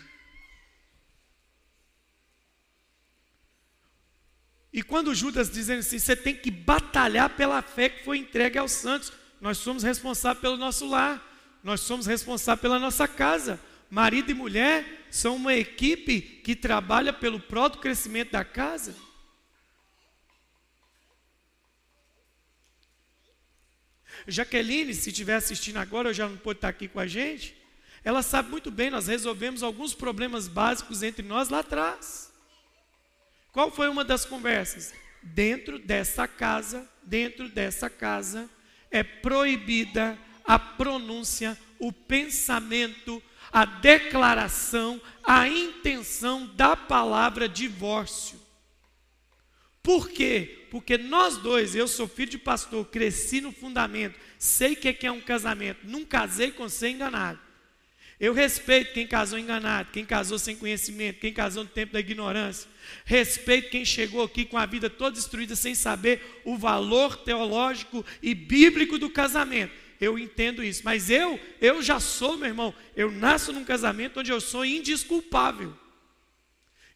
[4.73, 8.71] E quando Judas dizendo assim, você tem que batalhar pela fé que foi entregue aos
[8.71, 9.13] santos.
[9.39, 11.23] Nós somos responsáveis pelo nosso lar,
[11.63, 13.59] nós somos responsáveis pela nossa casa.
[13.91, 18.95] Marido e mulher são uma equipe que trabalha pelo próprio crescimento da casa.
[24.27, 27.55] Jaqueline, se estiver assistindo agora, eu já não pode estar aqui com a gente.
[28.03, 32.31] Ela sabe muito bem, nós resolvemos alguns problemas básicos entre nós lá atrás.
[33.51, 34.93] Qual foi uma das conversas?
[35.21, 38.49] Dentro dessa casa, dentro dessa casa,
[38.89, 48.39] é proibida a pronúncia, o pensamento, a declaração, a intenção da palavra divórcio.
[49.81, 50.67] Por quê?
[50.69, 55.11] Porque nós dois, eu sou filho de pastor, cresci no fundamento, sei o que é
[55.11, 57.39] um casamento, não casei com ser enganado.
[58.19, 62.69] Eu respeito quem casou enganado, quem casou sem conhecimento, quem casou no tempo da ignorância.
[63.05, 68.35] Respeito quem chegou aqui com a vida toda destruída sem saber o valor teológico e
[68.35, 69.71] bíblico do casamento.
[69.99, 74.31] Eu entendo isso, mas eu, eu já sou, meu irmão, eu nasço num casamento onde
[74.31, 75.75] eu sou indisculpável.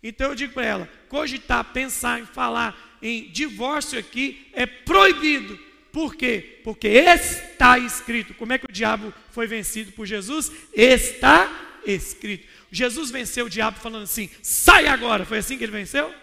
[0.02, 5.60] Então eu digo para ela: cogitar, pensar em falar em divórcio aqui é proibido.
[5.92, 6.60] Por quê?
[6.63, 8.34] Porque está escrito.
[8.34, 10.52] Como é que o diabo foi vencido por Jesus?
[10.74, 12.48] Está escrito.
[12.72, 15.26] Jesus venceu o diabo falando assim: sai agora.
[15.26, 16.13] Foi assim que ele venceu?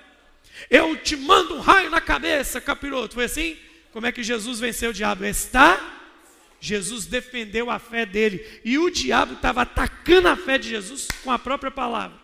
[0.68, 3.14] Eu te mando um raio na cabeça, capiroto.
[3.14, 3.56] Foi assim?
[3.92, 5.24] Como é que Jesus venceu o diabo?
[5.24, 5.99] Está.
[6.60, 8.60] Jesus defendeu a fé dele.
[8.64, 12.20] E o diabo estava atacando a fé de Jesus com a própria palavra.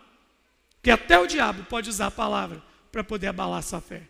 [0.82, 4.02] Que até o diabo pode usar a palavra para poder abalar sua fé.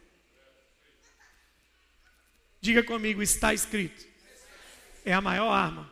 [2.61, 4.05] Diga comigo, está escrito.
[5.05, 5.91] É a maior arma.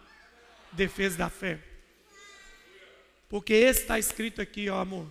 [0.73, 1.61] Defesa da fé.
[3.29, 5.11] Porque está escrito aqui, ó amor.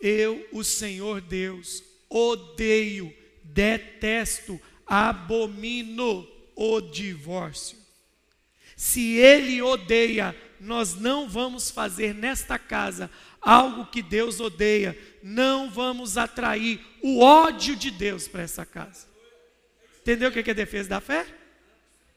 [0.00, 7.85] Eu, o Senhor Deus, odeio, detesto, abomino o divórcio.
[8.76, 13.10] Se ele odeia, nós não vamos fazer nesta casa
[13.40, 19.06] algo que Deus odeia, não vamos atrair o ódio de Deus para essa casa.
[20.02, 21.26] Entendeu o que é defesa da fé?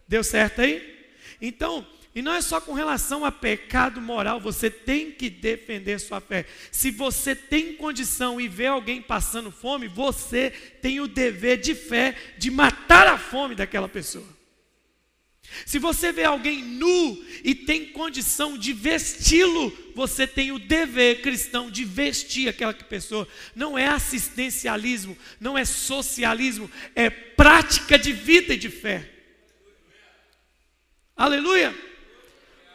[0.07, 0.97] Deu certo aí?
[1.41, 6.19] Então, e não é só com relação a pecado moral, você tem que defender sua
[6.19, 6.45] fé.
[6.71, 10.49] Se você tem condição e vê alguém passando fome, você
[10.81, 14.38] tem o dever de fé de matar a fome daquela pessoa.
[15.65, 21.69] Se você vê alguém nu e tem condição de vesti-lo, você tem o dever cristão
[21.69, 23.27] de vestir aquela pessoa.
[23.55, 29.09] Não é assistencialismo, não é socialismo, é prática de vida e de fé.
[31.15, 31.75] Aleluia!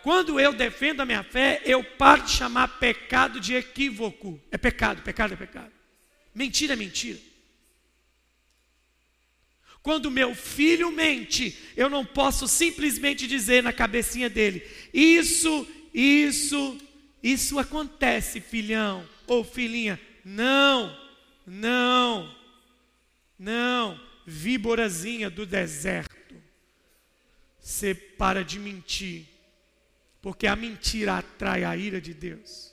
[0.03, 4.39] Quando eu defendo a minha fé, eu paro de chamar pecado de equívoco.
[4.51, 5.73] É pecado, pecado é pecado.
[6.35, 7.19] Mentira é mentira.
[9.85, 16.79] Quando meu filho mente, eu não posso simplesmente dizer na cabecinha dele: Isso, isso,
[17.23, 20.01] isso acontece, filhão ou filhinha.
[20.25, 20.99] Não,
[21.47, 22.35] não,
[23.39, 26.35] não, víborazinha do deserto.
[27.61, 29.27] Você para de mentir
[30.23, 32.73] porque a mentira atrai a ira de Deus.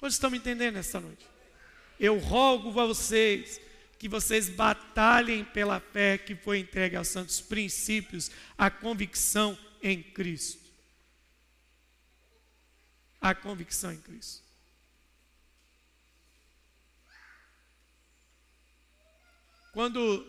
[0.00, 1.35] Vocês estão me entendendo nesta noite?
[1.98, 3.60] Eu rogo a vocês
[3.98, 10.64] que vocês batalhem pela fé que foi entregue aos santos princípios, a convicção em Cristo.
[13.20, 14.44] A convicção em Cristo.
[19.72, 20.26] Quando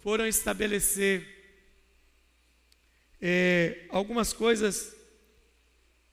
[0.00, 1.40] foram estabelecer
[3.20, 4.94] é, algumas coisas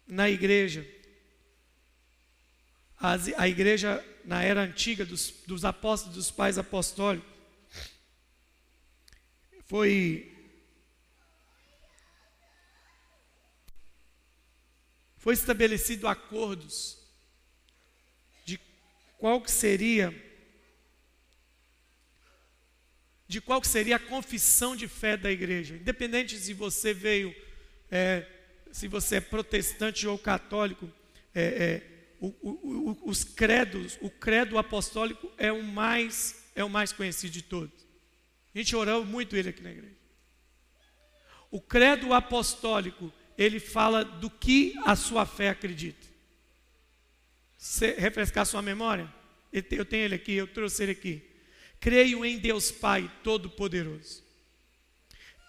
[0.06, 0.86] na igreja.
[2.98, 7.30] As, a igreja, na era antiga dos, dos apóstolos, dos pais apostólicos,
[9.66, 10.34] foi.
[15.16, 16.98] Foi estabelecido acordos
[18.46, 18.60] de
[19.18, 20.14] qual que seria
[23.30, 25.76] de qual seria a confissão de fé da igreja.
[25.76, 27.36] Independente se você veio,
[27.90, 28.26] é,
[28.72, 30.90] se você é protestante ou católico,
[31.36, 36.92] é, é, o, o, os credos, o credo apostólico é o mais é o mais
[36.92, 37.86] conhecido de todos.
[38.54, 39.96] A gente orou muito ele aqui na igreja.
[41.52, 46.08] O credo apostólico, ele fala do que a sua fé acredita.
[47.58, 49.14] Você refrescar sua memória?
[49.54, 51.24] Eu tenho ele aqui, eu trouxe ele aqui.
[51.80, 54.24] Creio em Deus Pai Todo-Poderoso.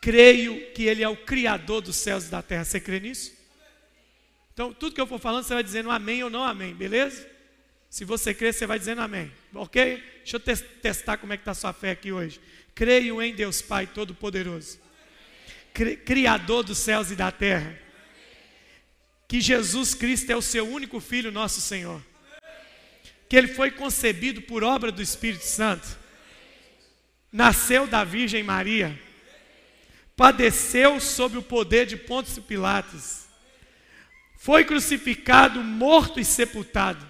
[0.01, 2.65] Creio que Ele é o Criador dos céus e da terra.
[2.65, 3.33] Você crê nisso?
[4.59, 7.25] Então, tudo que eu for falando, você vai dizendo amém ou não amém, beleza?
[7.89, 10.03] Se você crê, você vai dizendo amém, ok?
[10.25, 12.41] Deixa eu testar como é que está a sua fé aqui hoje.
[12.75, 14.81] Creio em Deus Pai Todo-Poderoso,
[16.05, 17.79] Criador dos céus e da terra.
[19.29, 22.05] Que Jesus Cristo é o seu único Filho, nosso Senhor.
[23.29, 25.87] Que ele foi concebido por obra do Espírito Santo
[27.31, 29.01] nasceu da Virgem Maria,
[30.17, 33.28] padeceu sob o poder de Pontos Pilatos,
[34.39, 37.05] foi crucificado, morto e sepultado,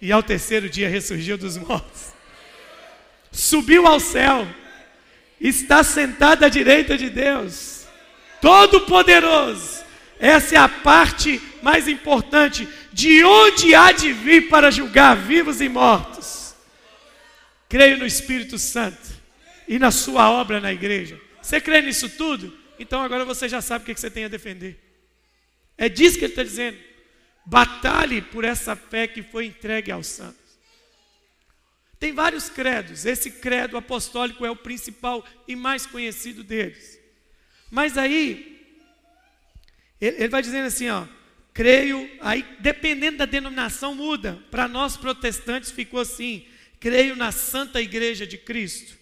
[0.00, 2.14] e ao terceiro dia ressurgiu dos mortos,
[3.30, 4.48] subiu ao céu,
[5.38, 7.86] está sentado à direita de Deus,
[8.40, 9.84] Todo-Poderoso.
[10.18, 12.66] Essa é a parte mais importante.
[12.90, 16.54] De onde há de vir para julgar vivos e mortos?
[17.68, 19.08] Creio no Espírito Santo
[19.68, 21.20] e na sua obra na igreja.
[21.42, 22.56] Você crê nisso tudo?
[22.78, 24.85] Então agora você já sabe o que você tem a defender.
[25.76, 26.78] É disso que ele está dizendo.
[27.44, 30.40] Batalhe por essa fé que foi entregue aos santos.
[31.98, 33.06] Tem vários credos.
[33.06, 36.98] Esse credo apostólico é o principal e mais conhecido deles.
[37.70, 38.64] Mas aí,
[40.00, 41.06] ele vai dizendo assim, ó,
[41.54, 44.42] creio, aí dependendo da denominação muda.
[44.50, 46.46] Para nós protestantes ficou assim:
[46.78, 48.96] creio na Santa Igreja de Cristo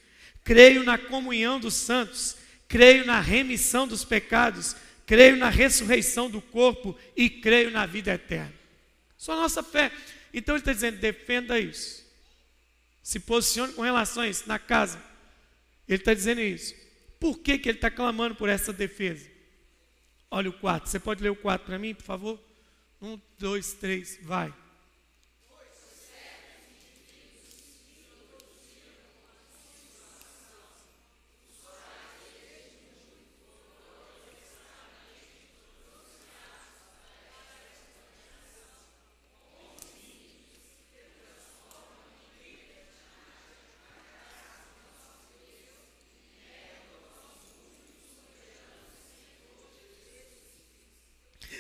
[0.45, 2.37] creio na comunhão dos santos,
[2.69, 4.77] creio na remissão dos pecados,
[5.07, 8.53] creio na ressurreição do corpo e creio na vida eterna.
[9.17, 9.91] Só a nossa fé.
[10.33, 12.05] Então ele está dizendo: defenda isso.
[13.03, 15.03] Se posicione com relação a isso na casa.
[15.89, 16.75] Ele está dizendo isso.
[17.21, 19.29] Por que, que ele está clamando por essa defesa?
[20.31, 20.91] Olha o 4.
[20.91, 22.41] Você pode ler o 4 para mim, por favor?
[23.01, 24.53] Um, dois, três, vai.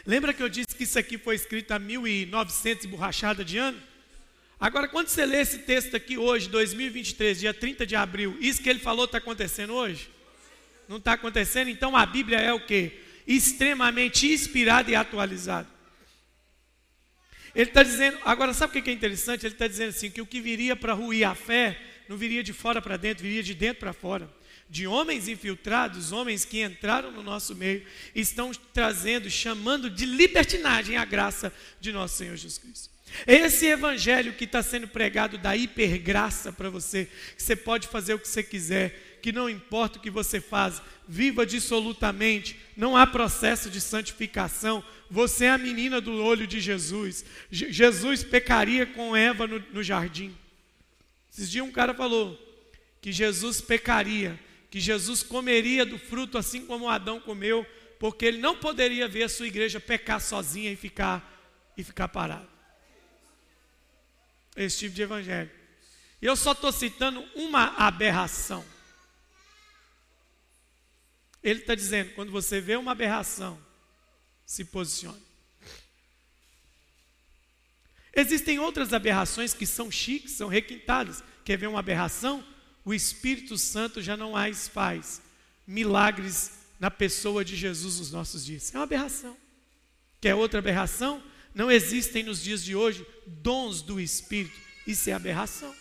[0.06, 3.80] Lembra que eu disse que isso aqui foi escrito há 1900 e borrachada de ano?
[4.60, 8.68] Agora, quando você lê esse texto aqui hoje, 2023, dia 30 de abril, isso que
[8.68, 10.10] ele falou está acontecendo hoje?
[10.86, 11.68] Não está acontecendo?
[11.70, 13.00] Então a Bíblia é o que?
[13.26, 15.68] Extremamente inspirada e atualizada.
[17.54, 19.46] Ele está dizendo, agora sabe o que é interessante?
[19.46, 22.52] Ele está dizendo assim: que o que viria para ruir a fé, não viria de
[22.52, 24.30] fora para dentro, viria de dentro para fora
[24.74, 31.04] de homens infiltrados, homens que entraram no nosso meio, estão trazendo, chamando de libertinagem a
[31.04, 32.90] graça de nosso Senhor Jesus Cristo.
[33.24, 38.18] Esse evangelho que está sendo pregado da hipergraça para você, que você pode fazer o
[38.18, 43.70] que você quiser, que não importa o que você faz, viva dissolutamente, não há processo
[43.70, 47.24] de santificação, você é a menina do olho de Jesus.
[47.48, 50.36] Jesus pecaria com Eva no, no jardim.
[51.32, 52.36] Esses dias um cara falou
[53.00, 54.36] que Jesus pecaria
[54.74, 57.64] que Jesus comeria do fruto assim como Adão comeu,
[57.96, 61.22] porque ele não poderia ver a sua igreja pecar sozinha e ficar
[61.76, 62.48] e ficar parado.
[64.56, 65.48] Esse tipo de evangelho.
[66.20, 68.64] E eu só estou citando uma aberração.
[71.40, 73.56] Ele está dizendo: quando você vê uma aberração,
[74.44, 75.22] se posicione.
[78.12, 81.22] Existem outras aberrações que são chiques, são requintadas.
[81.44, 82.44] Quer ver uma aberração?
[82.84, 85.22] O Espírito Santo já não mais faz
[85.66, 88.74] milagres na pessoa de Jesus nos nossos dias.
[88.74, 89.36] É uma aberração.
[90.20, 91.22] Quer outra aberração?
[91.54, 94.58] Não existem nos dias de hoje dons do Espírito.
[94.86, 95.74] Isso é aberração.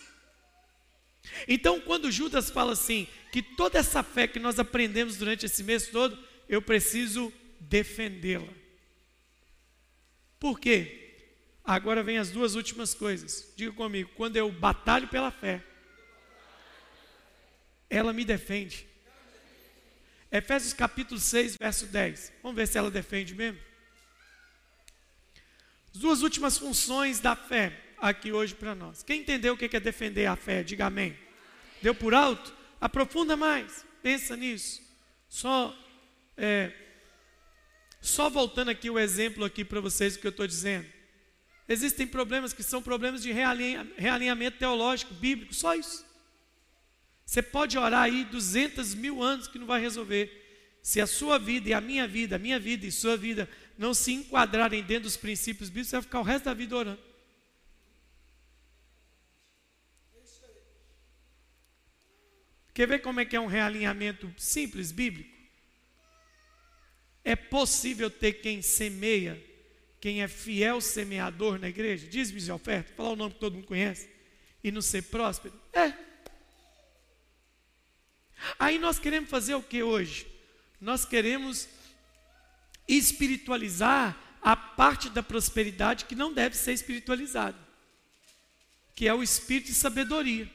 [1.48, 5.88] Então, quando Judas fala assim, que toda essa fé que nós aprendemos durante esse mês
[5.88, 6.16] todo,
[6.48, 8.52] eu preciso defendê-la.
[10.38, 11.16] Por quê?
[11.64, 13.52] Agora vem as duas últimas coisas.
[13.56, 15.64] Diga comigo, quando eu batalho pela fé,
[17.96, 18.86] ela me defende.
[20.30, 22.32] Efésios capítulo 6, verso 10.
[22.42, 23.60] Vamos ver se ela defende mesmo.
[25.94, 29.04] As duas últimas funções da fé aqui hoje para nós.
[29.04, 31.16] Quem entendeu o que é defender a fé, diga amém.
[31.80, 32.52] Deu por alto?
[32.80, 34.82] Aprofunda mais, pensa nisso.
[35.28, 35.76] Só,
[36.36, 36.72] é,
[38.00, 40.86] só voltando aqui o exemplo aqui para vocês o que eu estou dizendo.
[41.68, 46.04] Existem problemas que são problemas de realinhamento teológico, bíblico, só isso.
[47.24, 50.42] Você pode orar aí 200 mil anos que não vai resolver.
[50.82, 53.94] Se a sua vida e a minha vida, a minha vida e sua vida não
[53.94, 57.14] se enquadrarem dentro dos princípios bíblicos, você vai ficar o resto da vida orando.
[62.74, 65.32] Quer ver como é que é um realinhamento simples, bíblico?
[67.22, 69.42] É possível ter quem semeia,
[70.00, 73.66] quem é fiel semeador na igreja, dízimos e oferta, falar o nome que todo mundo
[73.66, 74.10] conhece,
[74.62, 75.54] e não ser próspero?
[75.72, 76.13] É.
[78.58, 80.26] Aí nós queremos fazer o que hoje?
[80.80, 81.68] Nós queremos
[82.86, 87.56] espiritualizar a parte da prosperidade que não deve ser espiritualizada,
[88.94, 90.50] que é o espírito de sabedoria.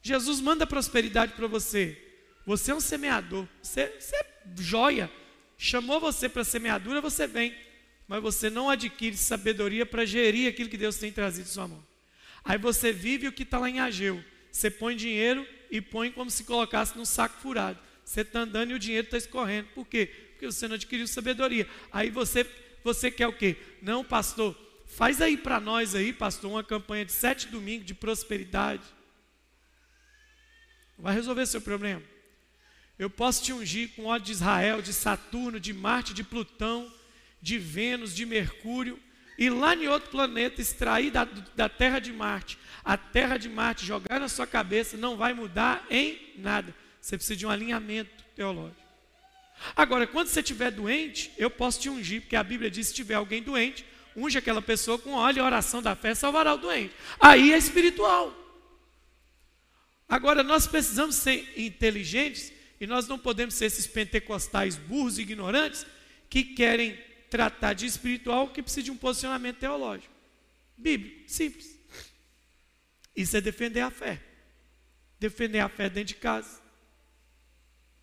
[0.00, 2.00] Jesus manda prosperidade para você.
[2.46, 4.26] Você é um semeador, você, você é
[4.56, 5.10] joia.
[5.58, 7.56] Chamou você para semeadura, você vem.
[8.06, 11.84] Mas você não adquire sabedoria para gerir aquilo que Deus tem trazido em sua mão.
[12.46, 14.24] Aí você vive o que está lá em Ageu.
[14.50, 17.78] Você põe dinheiro e põe como se colocasse num saco furado.
[18.04, 19.68] Você está andando e o dinheiro está escorrendo.
[19.74, 20.06] Por quê?
[20.30, 21.68] Porque você não adquiriu sabedoria.
[21.92, 22.48] Aí você,
[22.84, 23.56] você quer o quê?
[23.82, 28.84] Não, pastor, faz aí para nós aí, pastor, uma campanha de sete domingos de prosperidade.
[30.96, 32.02] Vai resolver seu problema.
[32.98, 36.90] Eu posso te ungir com óleo de Israel, de Saturno, de Marte, de Plutão,
[37.42, 38.98] de Vênus, de Mercúrio,
[39.38, 41.24] e lá em outro planeta, extrair da,
[41.54, 45.84] da terra de Marte, a terra de Marte, jogar na sua cabeça, não vai mudar
[45.90, 46.74] em nada.
[47.00, 48.80] Você precisa de um alinhamento teológico.
[49.74, 53.14] Agora, quando você estiver doente, eu posso te ungir, porque a Bíblia diz: se tiver
[53.14, 53.84] alguém doente,
[54.14, 56.94] unge aquela pessoa com óleo e oração da fé salvará o doente.
[57.18, 58.34] Aí é espiritual.
[60.08, 65.86] Agora, nós precisamos ser inteligentes e nós não podemos ser esses pentecostais burros e ignorantes
[66.28, 66.98] que querem
[67.30, 70.12] tratar de espiritual que precisa de um posicionamento teológico.
[70.76, 71.78] Bíblico, simples.
[73.14, 74.20] Isso é defender a fé.
[75.18, 76.60] Defender a fé dentro de casa.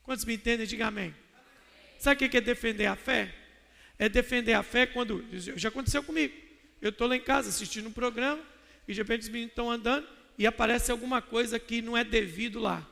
[0.01, 0.65] Quantos me entendem?
[0.65, 1.13] Diga amém.
[1.99, 3.33] Sabe o que é defender a fé?
[3.97, 5.23] É defender a fé quando.
[5.31, 6.33] Já aconteceu comigo.
[6.81, 8.43] Eu estou lá em casa assistindo um programa
[8.87, 10.07] e de repente os meninos estão andando
[10.37, 12.85] e aparece alguma coisa que não é devido lá.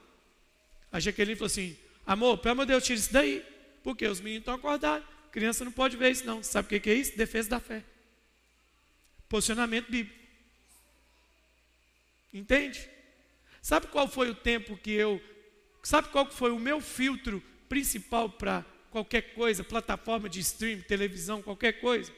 [0.92, 1.76] A Jaqueline falou assim:
[2.06, 3.44] Amor, pelo amor de Deus, tira isso daí.
[3.84, 5.08] Porque os meninos estão acordados.
[5.32, 6.44] Criança não pode ver isso, não.
[6.44, 7.18] Sabe o que é isso?
[7.18, 7.84] Defesa da fé.
[9.30, 10.20] Posicionamento bíblico.
[12.34, 12.88] Entende?
[13.62, 15.22] Sabe qual foi o tempo que eu.
[15.84, 21.80] Sabe qual foi o meu filtro principal para qualquer coisa, plataforma de stream, televisão, qualquer
[21.80, 22.12] coisa?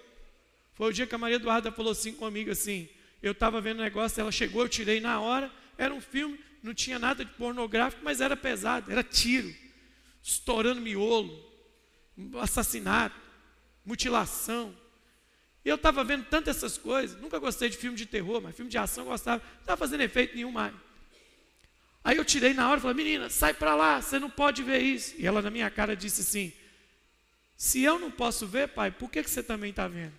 [0.74, 2.90] Foi o dia que a Maria Eduarda falou assim comigo assim.
[3.22, 5.52] Eu estava vendo um negócio, ela chegou, eu tirei na hora.
[5.78, 9.54] Era um filme, não tinha nada de pornográfico, mas era pesado, era tiro,
[10.22, 11.53] estourando miolo,
[12.42, 13.16] assassinato,
[13.86, 14.76] mutilação.
[15.66, 18.70] E eu estava vendo tantas essas coisas, nunca gostei de filme de terror, mas filme
[18.70, 20.74] de ação eu gostava, não estava fazendo efeito nenhum mais.
[22.04, 24.80] Aí eu tirei na hora e falei, menina, sai para lá, você não pode ver
[24.80, 25.16] isso.
[25.18, 26.52] E ela na minha cara disse assim,
[27.56, 30.14] se eu não posso ver, pai, por que, que você também está vendo?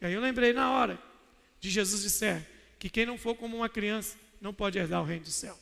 [0.00, 0.98] E aí eu lembrei na hora
[1.58, 2.46] de Jesus disser
[2.78, 5.58] que quem não for como uma criança não pode herdar o reino do céu.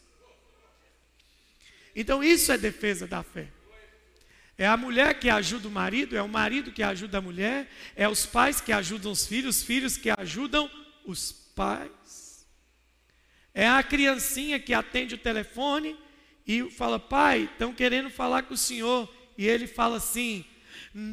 [1.95, 3.49] Então isso é defesa da fé.
[4.57, 8.09] É a mulher que ajuda o marido, é o marido que ajuda a mulher, é
[8.09, 10.71] os pais que ajudam os filhos, os filhos que ajudam
[11.05, 12.47] os pais.
[13.55, 15.97] É a criancinha que atende o telefone
[16.47, 19.13] e fala: Pai, estão querendo falar com o senhor.
[19.37, 20.45] E ele fala assim: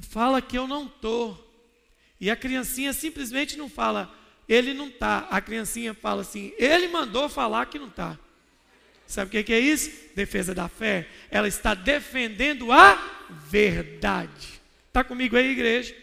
[0.09, 1.47] Fala que eu não estou.
[2.19, 4.13] E a criancinha simplesmente não fala,
[4.47, 5.19] ele não está.
[5.29, 8.19] A criancinha fala assim, ele mandou falar que não está.
[9.09, 9.89] Sabe o que é isso?
[10.13, 11.09] Defesa da fé.
[11.31, 12.93] Ela está defendendo a
[13.49, 14.61] verdade.
[14.87, 15.95] Está comigo aí, igreja?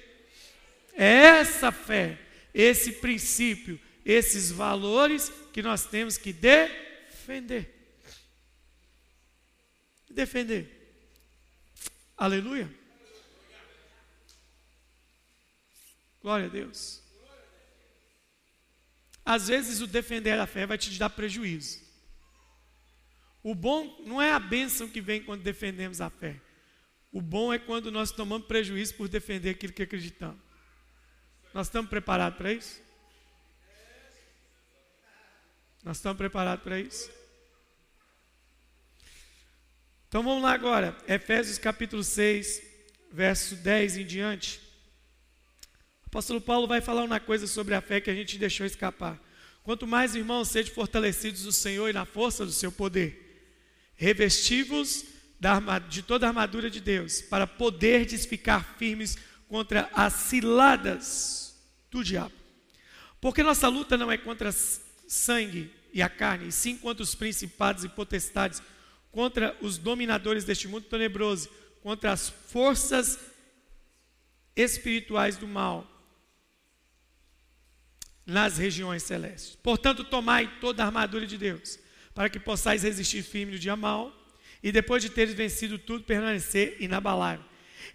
[0.92, 2.18] É essa fé,
[2.52, 7.72] esse princípio, esses valores que nós temos que defender.
[10.10, 10.98] Defender.
[12.16, 12.68] Aleluia.
[16.20, 17.00] Glória a Deus.
[19.24, 21.85] Às vezes o defender a fé vai te dar prejuízo.
[23.46, 26.34] O bom não é a bênção que vem quando defendemos a fé.
[27.12, 30.40] O bom é quando nós tomamos prejuízo por defender aquilo que acreditamos.
[31.54, 32.82] Nós estamos preparados para isso?
[35.84, 37.08] Nós estamos preparados para isso?
[40.08, 42.60] Então vamos lá agora, Efésios capítulo 6,
[43.12, 44.60] verso 10 em diante
[46.16, 49.20] apóstolo Paulo vai falar uma coisa sobre a fé que a gente deixou escapar.
[49.62, 53.25] Quanto mais, irmãos, sede fortalecidos no Senhor e na força do seu poder,
[53.96, 55.04] revestivos
[55.88, 59.16] de toda a armadura de Deus, para poderdes ficar firmes
[59.48, 61.56] contra as ciladas
[61.90, 62.32] do diabo.
[63.20, 67.84] Porque nossa luta não é contra sangue e a carne, e sim contra os principados
[67.84, 68.62] e potestades,
[69.10, 71.48] contra os dominadores deste mundo tenebroso,
[71.82, 73.18] contra as forças
[74.54, 75.90] espirituais do mal
[78.26, 79.56] nas regiões celestes.
[79.56, 81.78] Portanto, tomai toda a armadura de Deus,
[82.16, 84.12] para que possais resistir firme no dia mal,
[84.62, 87.44] e depois de teres vencido tudo, permanecer inabalável.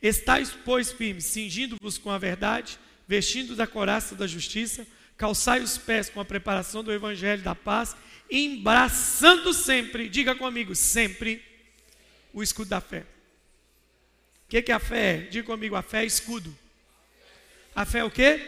[0.02, 6.10] Estais, pois, firmes, cingindo-vos com a verdade, vestindo da coraça da justiça, calçai os pés
[6.10, 7.98] com a preparação do evangelho da paz,
[8.30, 11.44] embraçando sempre, diga comigo, sempre,
[12.32, 13.02] o escudo da fé.
[14.46, 15.18] O que, que a fé é?
[15.24, 16.58] Diga comigo, a fé é escudo.
[17.76, 18.40] A fé é o quê?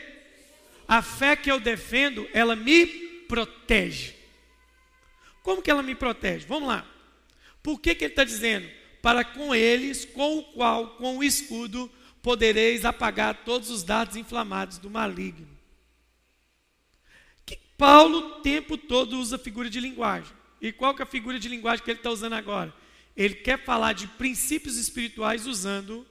[0.88, 2.86] a fé que eu defendo, ela me
[3.28, 4.14] protege.
[5.44, 6.48] Como que ela me protege?
[6.48, 6.88] Vamos lá.
[7.62, 8.68] Por que, que ele está dizendo?
[9.02, 11.92] Para com eles, com o qual, com o escudo,
[12.22, 15.48] podereis apagar todos os dados inflamados do maligno.
[17.46, 20.32] Que Paulo o tempo todo usa figura de linguagem.
[20.62, 22.74] E qual que é a figura de linguagem que ele está usando agora?
[23.16, 26.08] Ele quer falar de princípios espirituais usando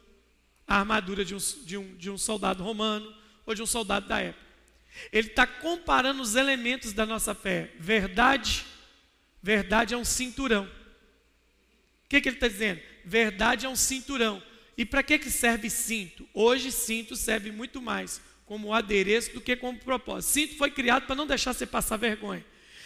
[0.68, 3.12] a armadura de um, de um, de um soldado romano
[3.46, 4.44] ou de um soldado da época.
[5.10, 7.72] Ele está comparando os elementos da nossa fé.
[7.78, 8.66] Verdade,
[9.42, 10.64] verdade é um cinturão.
[10.64, 12.80] O que, que ele está dizendo?
[13.04, 14.42] Verdade é um cinturão.
[14.76, 16.26] E para que, que serve cinto?
[16.32, 20.30] Hoje, cinto serve muito mais como adereço do que como propósito.
[20.30, 22.44] Cinto foi criado para não deixar você passar vergonha.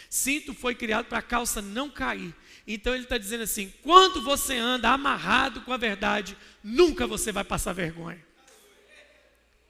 [0.09, 2.33] Cinto foi criado para a calça não cair.
[2.65, 7.43] Então ele está dizendo assim: quando você anda amarrado com a verdade, nunca você vai
[7.43, 8.25] passar vergonha.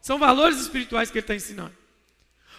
[0.02, 1.76] São valores espirituais que ele está ensinando.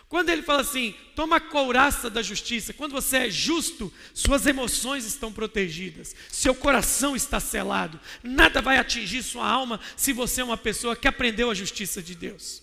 [0.09, 5.04] Quando ele fala assim, toma a couraça da justiça, quando você é justo, suas emoções
[5.04, 10.56] estão protegidas, seu coração está selado, nada vai atingir sua alma se você é uma
[10.56, 12.62] pessoa que aprendeu a justiça de Deus.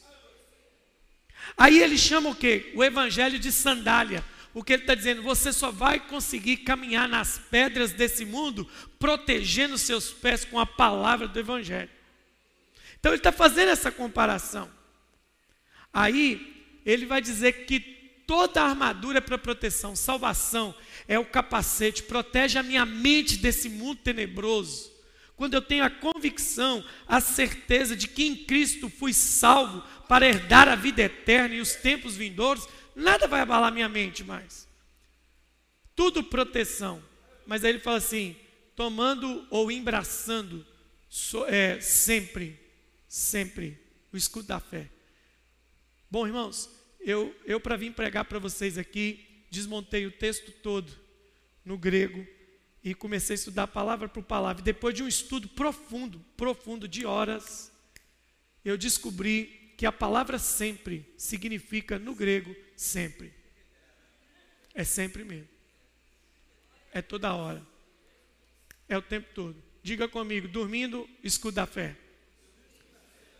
[1.55, 2.71] Aí ele chama o que?
[2.73, 4.25] O evangelho de sandália.
[4.51, 5.21] O que ele está dizendo?
[5.21, 8.67] Você só vai conseguir caminhar nas pedras desse mundo
[8.97, 11.89] protegendo seus pés com a palavra do evangelho.
[12.99, 14.71] Então ele está fazendo essa comparação.
[15.93, 16.54] Aí
[16.85, 17.79] ele vai dizer que
[18.27, 20.75] toda armadura é para proteção, salvação
[21.07, 24.93] é o capacete, protege a minha mente desse mundo tenebroso.
[25.35, 30.67] Quando eu tenho a convicção, a certeza de que em Cristo fui salvo para herdar
[30.67, 34.67] a vida eterna e os tempos vindouros, nada vai abalar minha mente mais.
[35.95, 37.03] Tudo proteção.
[37.45, 38.35] Mas aí ele fala assim:
[38.75, 40.65] tomando ou embraçando
[41.09, 42.57] so, é, sempre,
[43.07, 43.79] sempre
[44.11, 44.89] o escudo da fé.
[46.09, 46.69] Bom, irmãos,
[47.05, 50.91] eu, eu para vir pregar para vocês aqui, desmontei o texto todo
[51.63, 52.25] no grego
[52.83, 54.63] e comecei a estudar palavra por palavra.
[54.63, 57.71] Depois de um estudo profundo, profundo de horas,
[58.63, 63.31] eu descobri que a palavra sempre significa no grego sempre.
[64.73, 65.47] É sempre mesmo.
[66.91, 67.61] É toda hora.
[68.89, 69.63] É o tempo todo.
[69.83, 71.95] Diga comigo, dormindo, escudo da fé.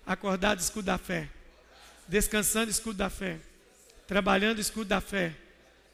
[0.05, 1.31] Acordado, escudo da fé.
[2.07, 3.39] Descansando, escudo da fé
[4.07, 5.35] trabalhando o escudo da fé,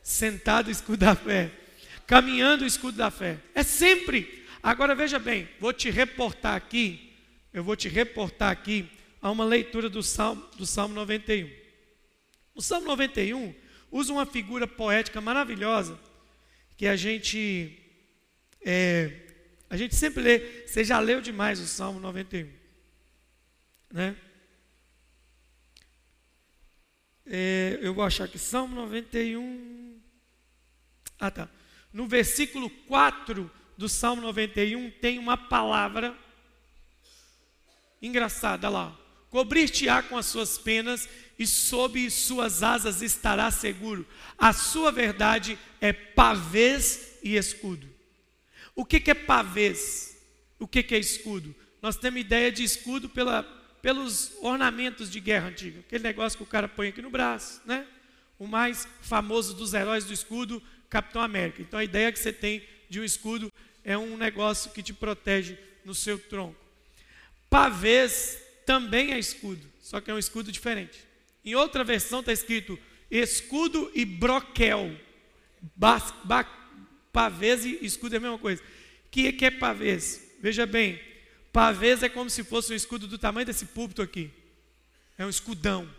[0.01, 1.51] sentado o escudo da fé,
[2.05, 3.37] caminhando o escudo da fé.
[3.55, 4.45] É sempre.
[4.61, 7.13] Agora veja bem, vou te reportar aqui,
[7.53, 8.89] eu vou te reportar aqui
[9.21, 11.49] a uma leitura do Salmo, do Salmo 91.
[12.53, 13.53] O Salmo 91
[13.91, 15.99] usa uma figura poética maravilhosa
[16.77, 17.77] que a gente
[18.63, 19.11] é,
[19.69, 20.67] a gente sempre lê.
[20.67, 22.49] Você já leu demais o Salmo 91,
[23.91, 24.15] né?
[27.33, 29.97] É, eu vou achar que Salmo 91.
[31.17, 31.47] Ah, tá.
[31.93, 36.13] No versículo 4 do Salmo 91 tem uma palavra
[38.01, 38.93] engraçada lá.
[39.29, 41.07] Cobrir-te-á com as suas penas
[41.39, 44.05] e sob suas asas estará seguro.
[44.37, 47.87] A sua verdade é pavês e escudo.
[48.75, 50.21] O que, que é pavês?
[50.59, 51.55] O que, que é escudo?
[51.81, 56.47] Nós temos ideia de escudo pela pelos ornamentos de guerra antiga, aquele negócio que o
[56.47, 57.85] cara põe aqui no braço, né?
[58.37, 61.61] O mais famoso dos heróis do escudo, Capitão América.
[61.61, 63.51] Então a ideia que você tem de um escudo
[63.83, 66.59] é um negócio que te protege no seu tronco.
[67.49, 70.99] Pavês também é escudo, só que é um escudo diferente.
[71.43, 72.77] Em outra versão está escrito
[73.09, 74.95] escudo e broquel.
[75.75, 76.43] Bas, ba,
[77.11, 78.61] pavês e escudo é a mesma coisa.
[78.61, 78.65] O
[79.11, 80.35] que, que é pavês?
[80.39, 80.99] Veja bem,
[81.51, 84.31] Pavês é como se fosse um escudo do tamanho desse púlpito aqui.
[85.17, 85.89] É um escudão.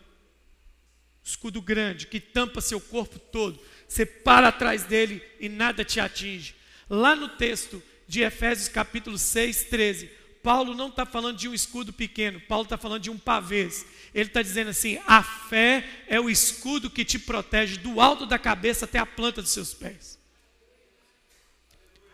[1.22, 3.60] Escudo grande que tampa seu corpo todo.
[3.86, 6.54] Você para atrás dele e nada te atinge.
[6.88, 10.10] Lá no texto de Efésios capítulo 6, 13,
[10.42, 13.86] Paulo não está falando de um escudo pequeno, Paulo está falando de um pavês.
[14.12, 18.38] Ele está dizendo assim: a fé é o escudo que te protege do alto da
[18.38, 20.18] cabeça até a planta dos seus pés.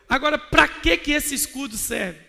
[0.08, 2.27] Agora, para que, que esse escudo serve?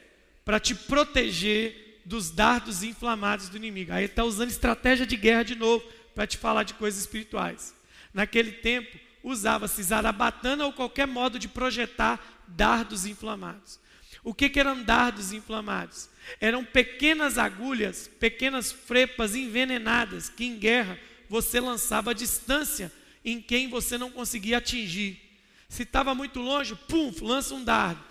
[0.50, 3.94] Para te proteger dos dardos inflamados do inimigo.
[3.94, 5.86] Aí ele está usando estratégia de guerra de novo
[6.16, 7.72] para te falar de coisas espirituais.
[8.12, 13.80] Naquele tempo, usava-se zarabatana ou qualquer modo de projetar dardos inflamados.
[14.24, 16.10] O que, que eram dardos inflamados?
[16.42, 20.98] Eram pequenas agulhas, pequenas frepas envenenadas que em guerra
[21.30, 22.92] você lançava à distância
[23.24, 25.22] em quem você não conseguia atingir.
[25.70, 28.04] Se estava muito longe, pum, lança um dardo.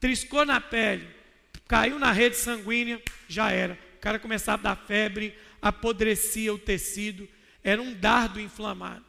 [0.00, 1.20] Triscou na pele,
[1.72, 3.78] caiu na rede sanguínea, já era.
[3.96, 7.26] O cara começava a dar febre, apodrecia o tecido,
[7.64, 9.06] era um dardo inflamado.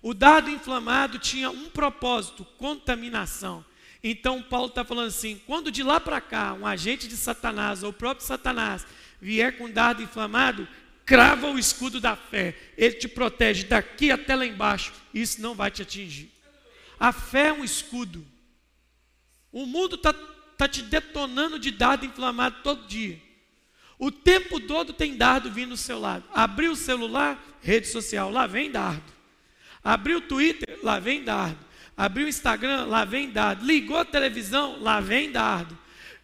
[0.00, 3.62] O dardo inflamado tinha um propósito: contaminação.
[4.02, 7.90] Então Paulo está falando assim: quando de lá para cá um agente de Satanás ou
[7.90, 8.86] o próprio Satanás
[9.20, 10.66] vier com dardo inflamado,
[11.04, 15.70] crava o escudo da fé, ele te protege daqui até lá embaixo, isso não vai
[15.70, 16.32] te atingir.
[16.98, 18.26] A fé é um escudo.
[19.52, 20.14] O mundo está
[20.62, 23.20] está te detonando de dardo inflamado todo dia.
[23.98, 26.24] O tempo todo tem dardo vindo do seu lado.
[26.32, 29.12] Abriu o celular, rede social, lá vem dardo.
[29.82, 31.58] Abriu o Twitter, lá vem dardo.
[31.96, 33.64] Abriu o Instagram, lá vem dardo.
[33.64, 35.76] Ligou a televisão, lá vem dardo.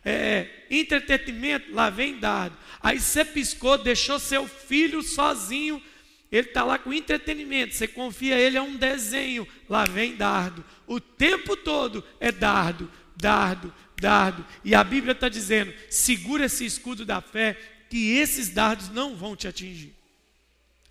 [0.05, 2.57] É, entretenimento, lá vem dardo.
[2.81, 5.83] Aí você piscou, deixou seu filho sozinho.
[6.31, 7.75] Ele está lá com entretenimento.
[7.75, 10.65] Você confia ele a um desenho, lá vem dardo.
[10.87, 14.45] O tempo todo é dardo, dardo, dardo.
[14.65, 17.55] E a Bíblia está dizendo: segura esse escudo da fé,
[17.89, 19.95] que esses dardos não vão te atingir.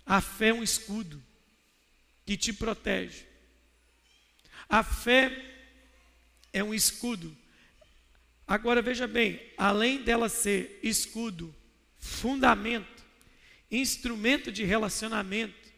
[0.04, 1.22] A fé é um escudo.
[2.24, 3.24] que te protege.
[4.68, 5.32] A fé
[6.52, 7.34] é um escudo.
[8.46, 11.54] Agora veja bem, além dela ser escudo,
[11.98, 13.04] fundamento,
[13.70, 15.68] instrumento de relacionamento,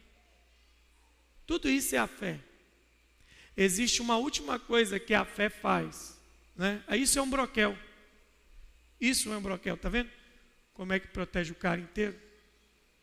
[1.45, 2.39] tudo isso é a fé.
[3.55, 6.17] Existe uma última coisa que a fé faz,
[6.55, 6.83] né?
[6.91, 7.77] Isso é um broquel.
[8.99, 10.09] Isso é um broquel, tá vendo?
[10.73, 12.15] Como é que protege o cara inteiro?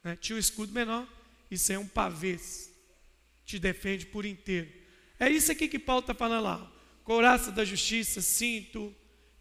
[0.03, 0.17] Né?
[0.17, 1.07] Tinha um escudo menor,
[1.51, 2.73] isso é um pavês.
[3.45, 4.69] Te defende por inteiro.
[5.19, 6.73] É isso aqui que Paulo está falando lá.
[7.03, 8.95] Couraça da justiça, cinto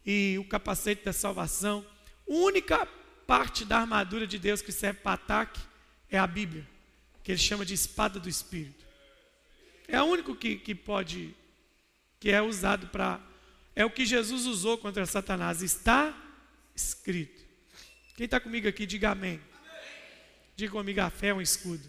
[0.04, 1.86] e o capacete da salvação.
[2.28, 2.86] A única
[3.26, 5.60] parte da armadura de Deus que serve para ataque
[6.10, 6.66] é a Bíblia,
[7.22, 8.86] que ele chama de espada do Espírito.
[9.86, 11.34] É o único que, que pode,
[12.18, 13.20] que é usado para.
[13.78, 15.62] É o que Jesus usou contra Satanás.
[15.62, 16.12] Está
[16.74, 17.46] escrito.
[18.16, 19.40] Quem está comigo aqui, diga amém.
[20.56, 21.88] Diga comigo, a fé é um escudo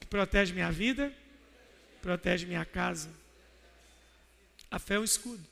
[0.00, 1.14] que protege minha vida,
[2.02, 3.08] protege minha casa.
[4.68, 5.46] A fé é um escudo.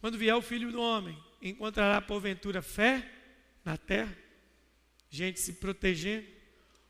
[0.00, 3.06] Quando vier o filho do homem, encontrará porventura fé
[3.62, 4.16] na terra,
[5.10, 6.26] gente se protegendo.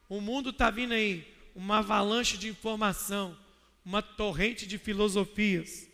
[0.08, 1.26] O mundo está vindo aí,
[1.56, 3.36] uma avalanche de informação,
[3.84, 5.89] uma torrente de filosofias,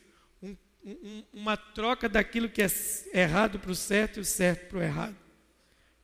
[1.32, 2.68] uma troca daquilo que é
[3.12, 5.16] errado para o certo e o certo para o errado.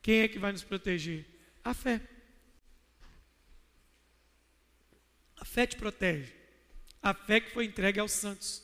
[0.00, 1.24] Quem é que vai nos proteger?
[1.62, 2.00] A fé.
[5.36, 6.34] A fé te protege.
[7.00, 8.62] A fé que foi entregue aos santos.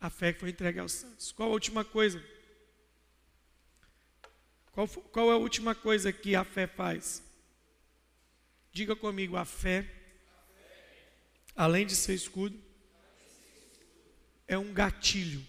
[0.00, 1.30] A fé que foi entregue aos santos.
[1.30, 2.22] Qual a última coisa?
[4.72, 7.22] Qual, qual é a última coisa que a fé faz?
[8.72, 9.95] Diga comigo, a fé,
[11.56, 12.62] além de ser escudo,
[14.46, 15.44] é um gatilho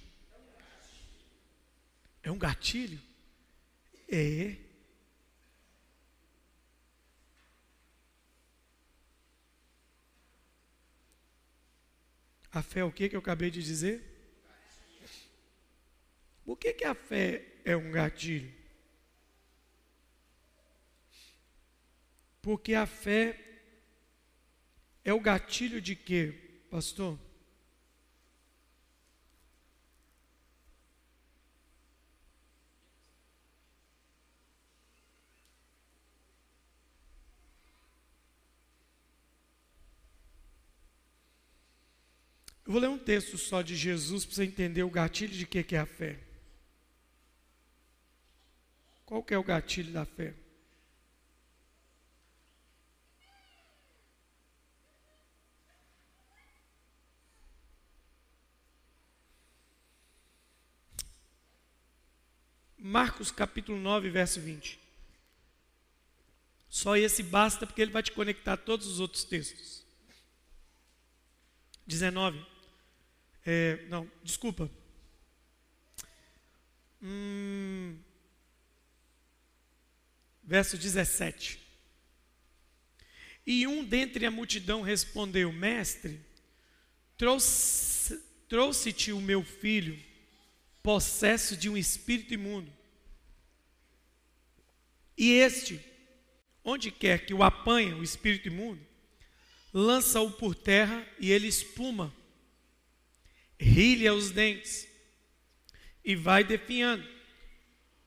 [2.27, 2.99] é um gatilho?
[4.11, 4.57] É.
[12.51, 14.03] A fé é o que que eu acabei de dizer?
[16.43, 18.53] Por que, que a fé é um gatilho?
[22.41, 23.46] Porque a fé
[25.07, 26.33] é o gatilho de quê,
[26.69, 27.17] pastor?
[42.65, 45.73] Eu vou ler um texto só de Jesus para você entender o gatilho de que
[45.73, 46.19] é a fé.
[49.05, 50.33] Qual que é o gatilho da fé?
[62.87, 64.79] Marcos capítulo 9, verso 20.
[66.69, 69.85] Só esse basta porque ele vai te conectar a todos os outros textos.
[71.85, 72.45] 19.
[73.45, 74.71] É, não, desculpa.
[77.01, 77.99] Hum,
[80.41, 81.59] verso 17.
[83.45, 86.21] E um dentre a multidão respondeu: Mestre,
[87.17, 90.01] trouxe-te trouxe o meu filho,
[90.81, 92.76] possesso de um espírito imundo.
[95.17, 95.79] E este,
[96.63, 98.85] onde quer que o apanhe, o espírito imundo,
[99.73, 102.13] lança-o por terra e ele espuma
[103.59, 104.87] rilha os dentes
[106.03, 107.07] e vai definhando.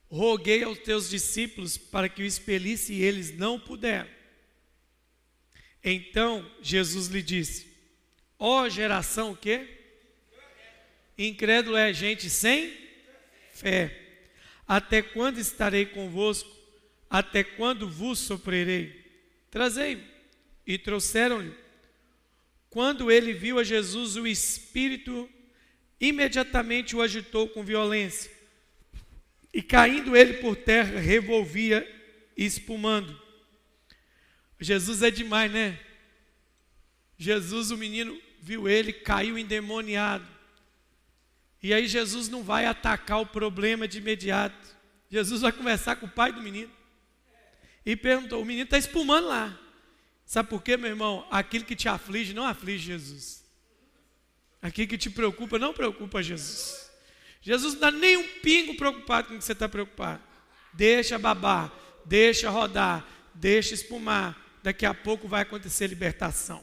[0.09, 4.11] Roguei aos teus discípulos para que o expelisse e eles não puderam.
[5.83, 7.69] Então Jesus lhe disse:
[8.39, 9.79] Ó geração que
[11.17, 12.77] incrédulo é gente sem
[13.53, 13.97] fé.
[14.67, 16.60] Até quando estarei convosco?
[17.11, 19.05] Até quando vos sofrerei?
[19.51, 20.09] Trazei-me.
[20.65, 21.53] E trouxeram-lhe.
[22.71, 25.29] Quando ele viu a Jesus, o Espírito
[26.01, 28.31] imediatamente o agitou com violência.
[29.53, 31.85] E caindo ele por terra, revolvia
[32.37, 33.21] espumando.
[34.61, 35.79] Jesus é demais, né?
[37.19, 40.27] Jesus, o menino, viu ele, caiu endemoniado.
[41.63, 44.77] E aí Jesus não vai atacar o problema de imediato.
[45.11, 46.71] Jesus vai conversar com o pai do menino.
[47.85, 49.59] E perguntou: o menino está espumando lá.
[50.24, 51.26] Sabe por quê, meu irmão?
[51.31, 53.45] Aquilo que te aflige não aflige Jesus.
[54.62, 56.91] Aquilo que te preocupa não preocupa Jesus.
[57.41, 60.22] Jesus não dá nem um pingo preocupado com o que você está preocupado.
[60.72, 61.72] Deixa babar,
[62.05, 64.39] deixa rodar, deixa espumar.
[64.62, 66.62] Daqui a pouco vai acontecer libertação.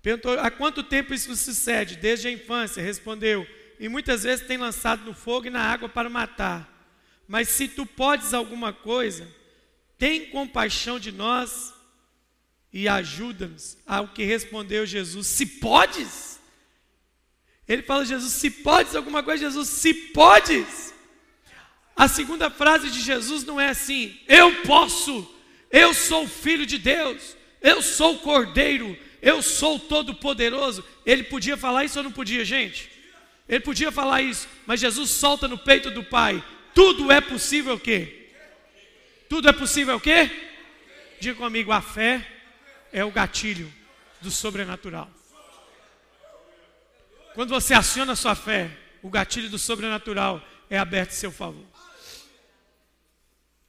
[0.00, 1.96] Perguntou, há quanto tempo isso sucede?
[1.96, 3.46] Desde a infância, respondeu.
[3.78, 6.79] E muitas vezes tem lançado no fogo e na água para matar.
[7.30, 9.24] Mas se tu podes alguma coisa,
[9.96, 11.72] tem compaixão de nós
[12.72, 13.78] e ajuda-nos.
[13.86, 16.40] Ao que respondeu Jesus: Se podes.
[17.68, 20.92] Ele fala, Jesus, se podes alguma coisa, Jesus, se podes.
[21.94, 25.32] A segunda frase de Jesus não é assim, eu posso,
[25.70, 30.84] eu sou filho de Deus, eu sou cordeiro, eu sou todo-poderoso.
[31.06, 32.90] Ele podia falar isso ou não podia, gente?
[33.48, 36.42] Ele podia falar isso, mas Jesus solta no peito do Pai:
[36.74, 38.32] tudo é possível o quê?
[39.28, 40.30] Tudo é possível o quê?
[41.20, 42.26] Diga comigo, a fé
[42.92, 43.72] é o gatilho
[44.20, 45.10] do sobrenatural.
[47.34, 48.70] Quando você aciona a sua fé,
[49.02, 51.64] o gatilho do sobrenatural é aberto em seu favor.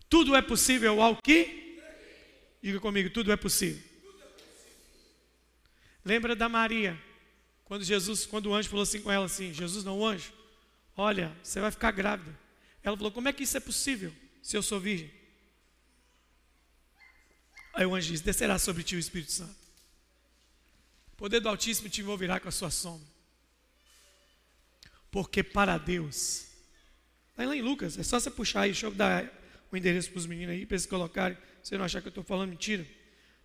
[0.10, 1.80] Tudo é possível ao que?
[2.62, 3.82] Diga comigo, tudo é possível.
[6.04, 6.99] Lembra da Maria,
[7.66, 10.34] quando Jesus, quando o anjo falou assim com ela assim, Jesus não o anjo,
[10.97, 12.41] olha, você vai ficar grávida.
[12.84, 15.12] Ela falou, como é que isso é possível se eu sou virgem?
[17.74, 19.56] Aí o anjo disse, descerá sobre ti o Espírito Santo.
[21.14, 23.08] O poder do Altíssimo te envolverá com a sua sombra.
[25.10, 26.48] Porque para Deus,
[27.30, 29.32] está lá em Lucas, é só você puxar aí, deixa eu dar
[29.72, 32.24] o endereço para os meninos aí, para eles colocarem, você não achar que eu estou
[32.24, 32.86] falando mentira.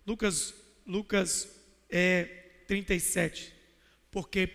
[0.05, 0.53] Lucas,
[0.85, 1.49] Lucas
[1.89, 2.23] é,
[2.67, 3.53] 37.
[4.11, 4.47] Porque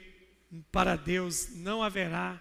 [0.70, 2.40] para Deus não haverá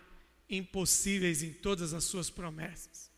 [0.51, 3.09] impossíveis em todas as suas promessas.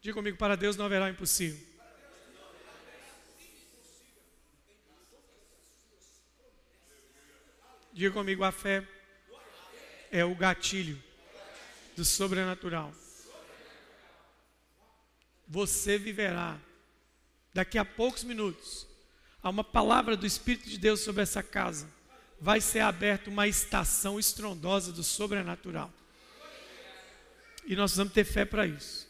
[0.00, 1.74] Diga comigo, para Deus não haverá impossível.
[7.92, 8.86] Diga comigo, a fé
[10.10, 11.02] é o gatilho
[11.96, 12.92] do sobrenatural.
[15.46, 16.58] Você viverá
[17.52, 18.86] daqui a poucos minutos
[19.44, 21.88] há uma palavra do Espírito de Deus sobre essa casa,
[22.40, 25.92] vai ser aberta uma estação estrondosa do sobrenatural.
[27.66, 29.08] E nós precisamos ter fé para isso.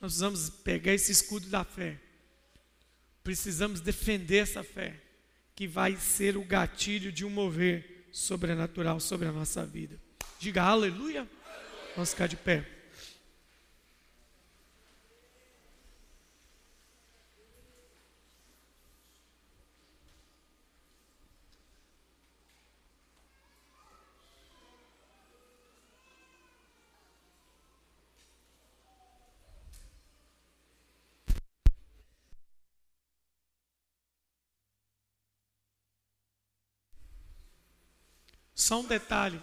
[0.00, 1.98] Nós precisamos pegar esse escudo da fé.
[3.22, 5.00] Precisamos defender essa fé,
[5.54, 10.00] que vai ser o gatilho de um mover sobrenatural sobre a nossa vida.
[10.38, 11.28] Diga aleluia.
[11.94, 12.79] Vamos ficar de pé.
[38.70, 39.42] Só um detalhe.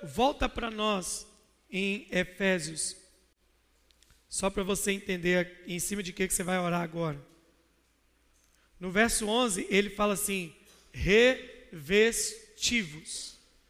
[0.00, 1.26] Volta para nós
[1.68, 2.96] em Efésios.
[4.28, 7.20] Só para você entender em cima de que, que você vai orar agora.
[8.78, 10.54] No verso 11, ele fala assim:
[10.92, 11.72] revestivos.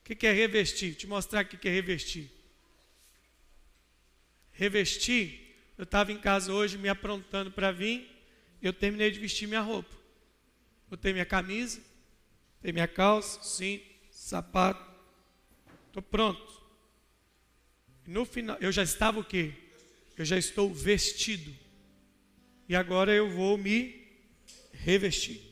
[0.00, 0.94] O que, que é revestir?
[0.94, 2.30] Te mostrar o que, que é revestir.
[4.52, 8.06] Revestir, eu estava em casa hoje me aprontando para vir,
[8.60, 9.96] eu terminei de vestir minha roupa.
[10.90, 11.80] Botei minha camisa,
[12.56, 14.89] botei minha calça, cinto, sapato,
[15.90, 16.62] Estou pronto.
[18.06, 19.52] No final, eu já estava o quê?
[20.16, 21.52] Eu já estou vestido.
[22.68, 24.06] E agora eu vou me
[24.72, 25.50] revestir.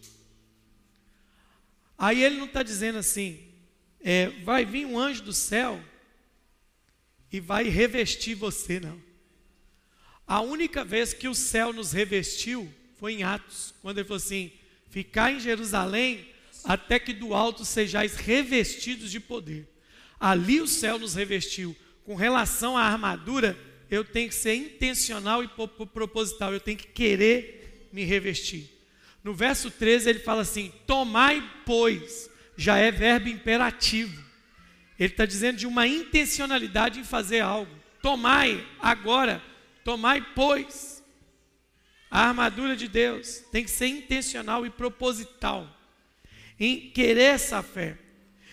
[1.98, 3.52] Aí ele não está dizendo assim,
[4.00, 5.82] é, vai vir um anjo do céu
[7.32, 9.02] e vai revestir você, não.
[10.24, 14.52] A única vez que o céu nos revestiu foi em Atos, quando ele falou assim:
[14.88, 16.32] ficar em Jerusalém
[16.62, 19.77] até que do alto sejais revestidos de poder.
[20.18, 21.76] Ali o céu nos revestiu.
[22.04, 23.58] Com relação à armadura,
[23.90, 28.70] eu tenho que ser intencional e proposital, eu tenho que querer me revestir.
[29.22, 34.24] No verso 13 ele fala assim: Tomai, pois, já é verbo imperativo.
[34.98, 37.72] Ele está dizendo de uma intencionalidade em fazer algo.
[38.02, 39.42] Tomai agora,
[39.84, 40.98] tomai, pois.
[42.10, 45.68] A armadura de Deus tem que ser intencional e proposital
[46.58, 47.98] em querer essa fé.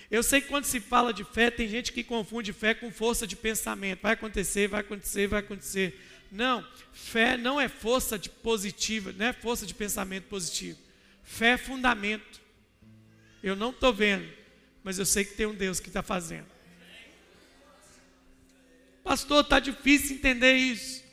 [0.10, 3.26] Eu sei que quando se fala de fé, tem gente que confunde fé com força
[3.26, 4.02] de pensamento.
[4.02, 6.00] Vai acontecer, vai acontecer, vai acontecer.
[6.32, 10.78] Não, fé não é força de positiva, não é força de pensamento positivo.
[11.24, 12.42] Fé é fundamento.
[13.42, 14.28] Eu não estou vendo,
[14.84, 16.48] mas eu sei que tem um Deus que está fazendo.
[19.04, 21.04] Pastor, está difícil entender isso.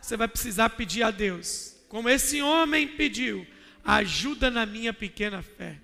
[0.00, 3.46] Você vai precisar pedir a Deus, como esse homem pediu,
[3.84, 5.78] ajuda na minha pequena fé.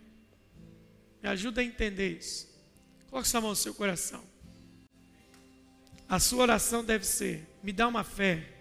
[1.23, 2.49] Me ajuda a entender isso.
[3.11, 4.23] Coloque sua mão no seu coração.
[6.09, 8.55] A sua oração deve ser: me dá uma fé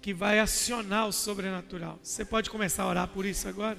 [0.00, 1.98] que vai acionar o sobrenatural.
[2.02, 3.78] Você pode começar a orar por isso agora?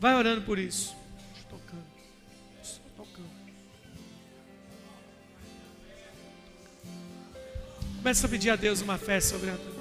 [0.00, 0.96] Vai orando por isso.
[1.48, 1.86] Tocando.
[2.62, 3.30] Só tocando.
[7.96, 9.71] Começa a pedir a Deus uma fé sobrenatural.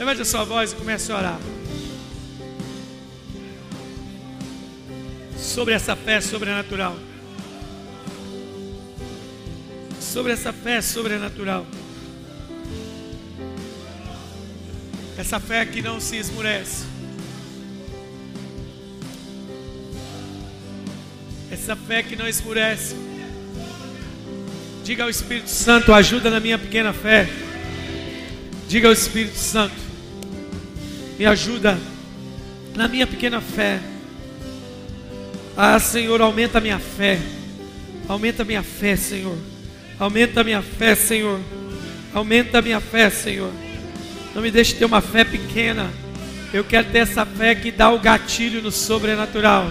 [0.00, 1.40] Levante a sua voz e comece a orar.
[5.36, 6.96] Sobre essa fé sobrenatural.
[10.00, 11.66] Sobre essa fé sobrenatural.
[15.18, 16.86] Essa fé que não se esmurece.
[21.50, 22.96] Essa fé que não esmurece.
[24.82, 27.28] Diga ao Espírito Santo, ajuda na minha pequena fé.
[28.66, 29.89] Diga ao Espírito Santo,
[31.20, 31.78] me ajuda
[32.74, 33.78] na minha pequena fé.
[35.54, 37.20] Ah, Senhor, aumenta a minha fé.
[38.08, 39.36] Aumenta a minha fé, Senhor.
[39.98, 41.38] Aumenta a minha fé, Senhor.
[42.14, 43.52] Aumenta a minha fé, Senhor.
[44.34, 45.90] Não me deixe ter uma fé pequena.
[46.54, 49.70] Eu quero ter essa fé que dá o gatilho no sobrenatural.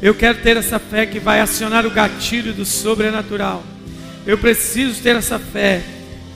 [0.00, 3.62] Eu quero ter essa fé que vai acionar o gatilho do sobrenatural.
[4.26, 5.82] Eu preciso ter essa fé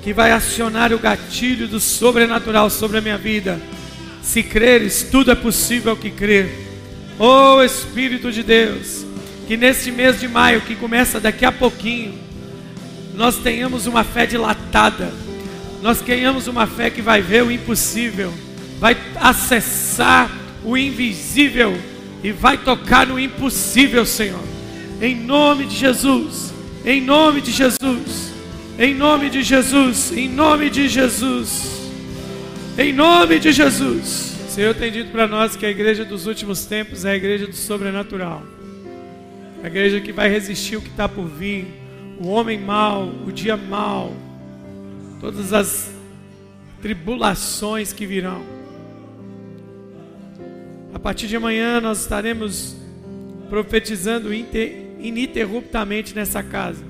[0.02, 3.58] que vai acionar o gatilho do sobrenatural sobre a minha vida.
[4.26, 6.50] Se creres, tudo é possível ao que crer.
[7.18, 9.06] Oh Espírito de Deus,
[9.46, 12.18] que neste mês de maio, que começa daqui a pouquinho,
[13.14, 15.10] nós tenhamos uma fé dilatada
[15.82, 18.32] nós ganhamos uma fé que vai ver o impossível,
[18.80, 20.30] vai acessar
[20.64, 21.78] o invisível
[22.24, 24.42] e vai tocar no impossível, Senhor.
[25.00, 26.52] Em nome de Jesus,
[26.84, 28.32] em nome de Jesus,
[28.78, 31.75] em nome de Jesus, em nome de Jesus,
[32.78, 34.36] em nome de Jesus.
[34.46, 37.46] O Senhor tem dito para nós que a igreja dos últimos tempos é a igreja
[37.46, 38.42] do sobrenatural,
[39.62, 41.66] a igreja que vai resistir o que está por vir,
[42.18, 44.14] o homem mau, o dia mau,
[45.20, 45.90] todas as
[46.82, 48.42] tribulações que virão.
[50.94, 52.76] A partir de amanhã nós estaremos
[53.48, 56.84] profetizando ininterruptamente nessa casa.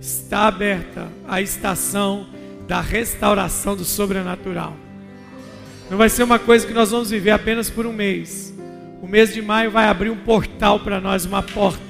[0.00, 2.26] Está aberta a estação
[2.66, 4.83] da restauração do sobrenatural.
[5.90, 8.54] Não vai ser uma coisa que nós vamos viver apenas por um mês.
[9.02, 11.80] O mês de maio vai abrir um portal para nós, uma porta.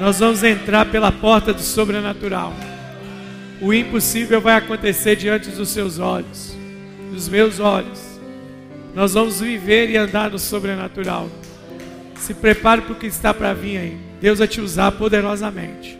[0.00, 2.52] Nós vamos entrar pela porta do sobrenatural
[3.62, 6.52] o impossível vai acontecer diante dos seus olhos,
[7.12, 8.00] dos meus olhos.
[8.92, 11.30] Nós vamos viver e andar no sobrenatural.
[12.16, 13.96] Se prepare para o que está para vir aí.
[14.20, 15.96] Deus vai te usar poderosamente.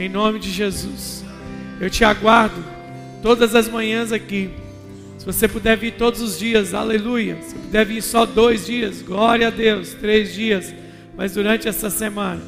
[0.00, 1.24] Em nome de Jesus.
[1.80, 2.62] Eu te aguardo
[3.22, 4.50] todas as manhãs aqui.
[5.20, 7.36] Se você puder vir todos os dias, aleluia.
[7.42, 10.74] Se puder vir só dois dias, glória a Deus, três dias.
[11.14, 12.40] Mas durante essa semana,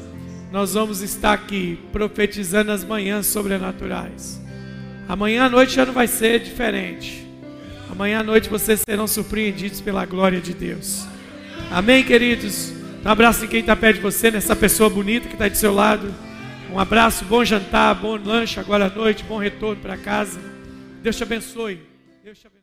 [0.51, 4.41] nós vamos estar aqui profetizando as manhãs sobrenaturais.
[5.07, 7.27] Amanhã à noite já não vai ser diferente.
[7.91, 11.05] Amanhã à noite vocês serão surpreendidos pela glória de Deus.
[11.69, 12.73] Amém, queridos?
[13.05, 15.75] Um abraço em quem está perto de você, nessa pessoa bonita que está do seu
[15.75, 16.11] lado.
[16.71, 20.41] Um abraço, bom jantar, bom lanche agora à noite, bom retorno para casa.
[21.03, 21.79] Deus te abençoe.
[22.23, 22.62] Deus te abençoe.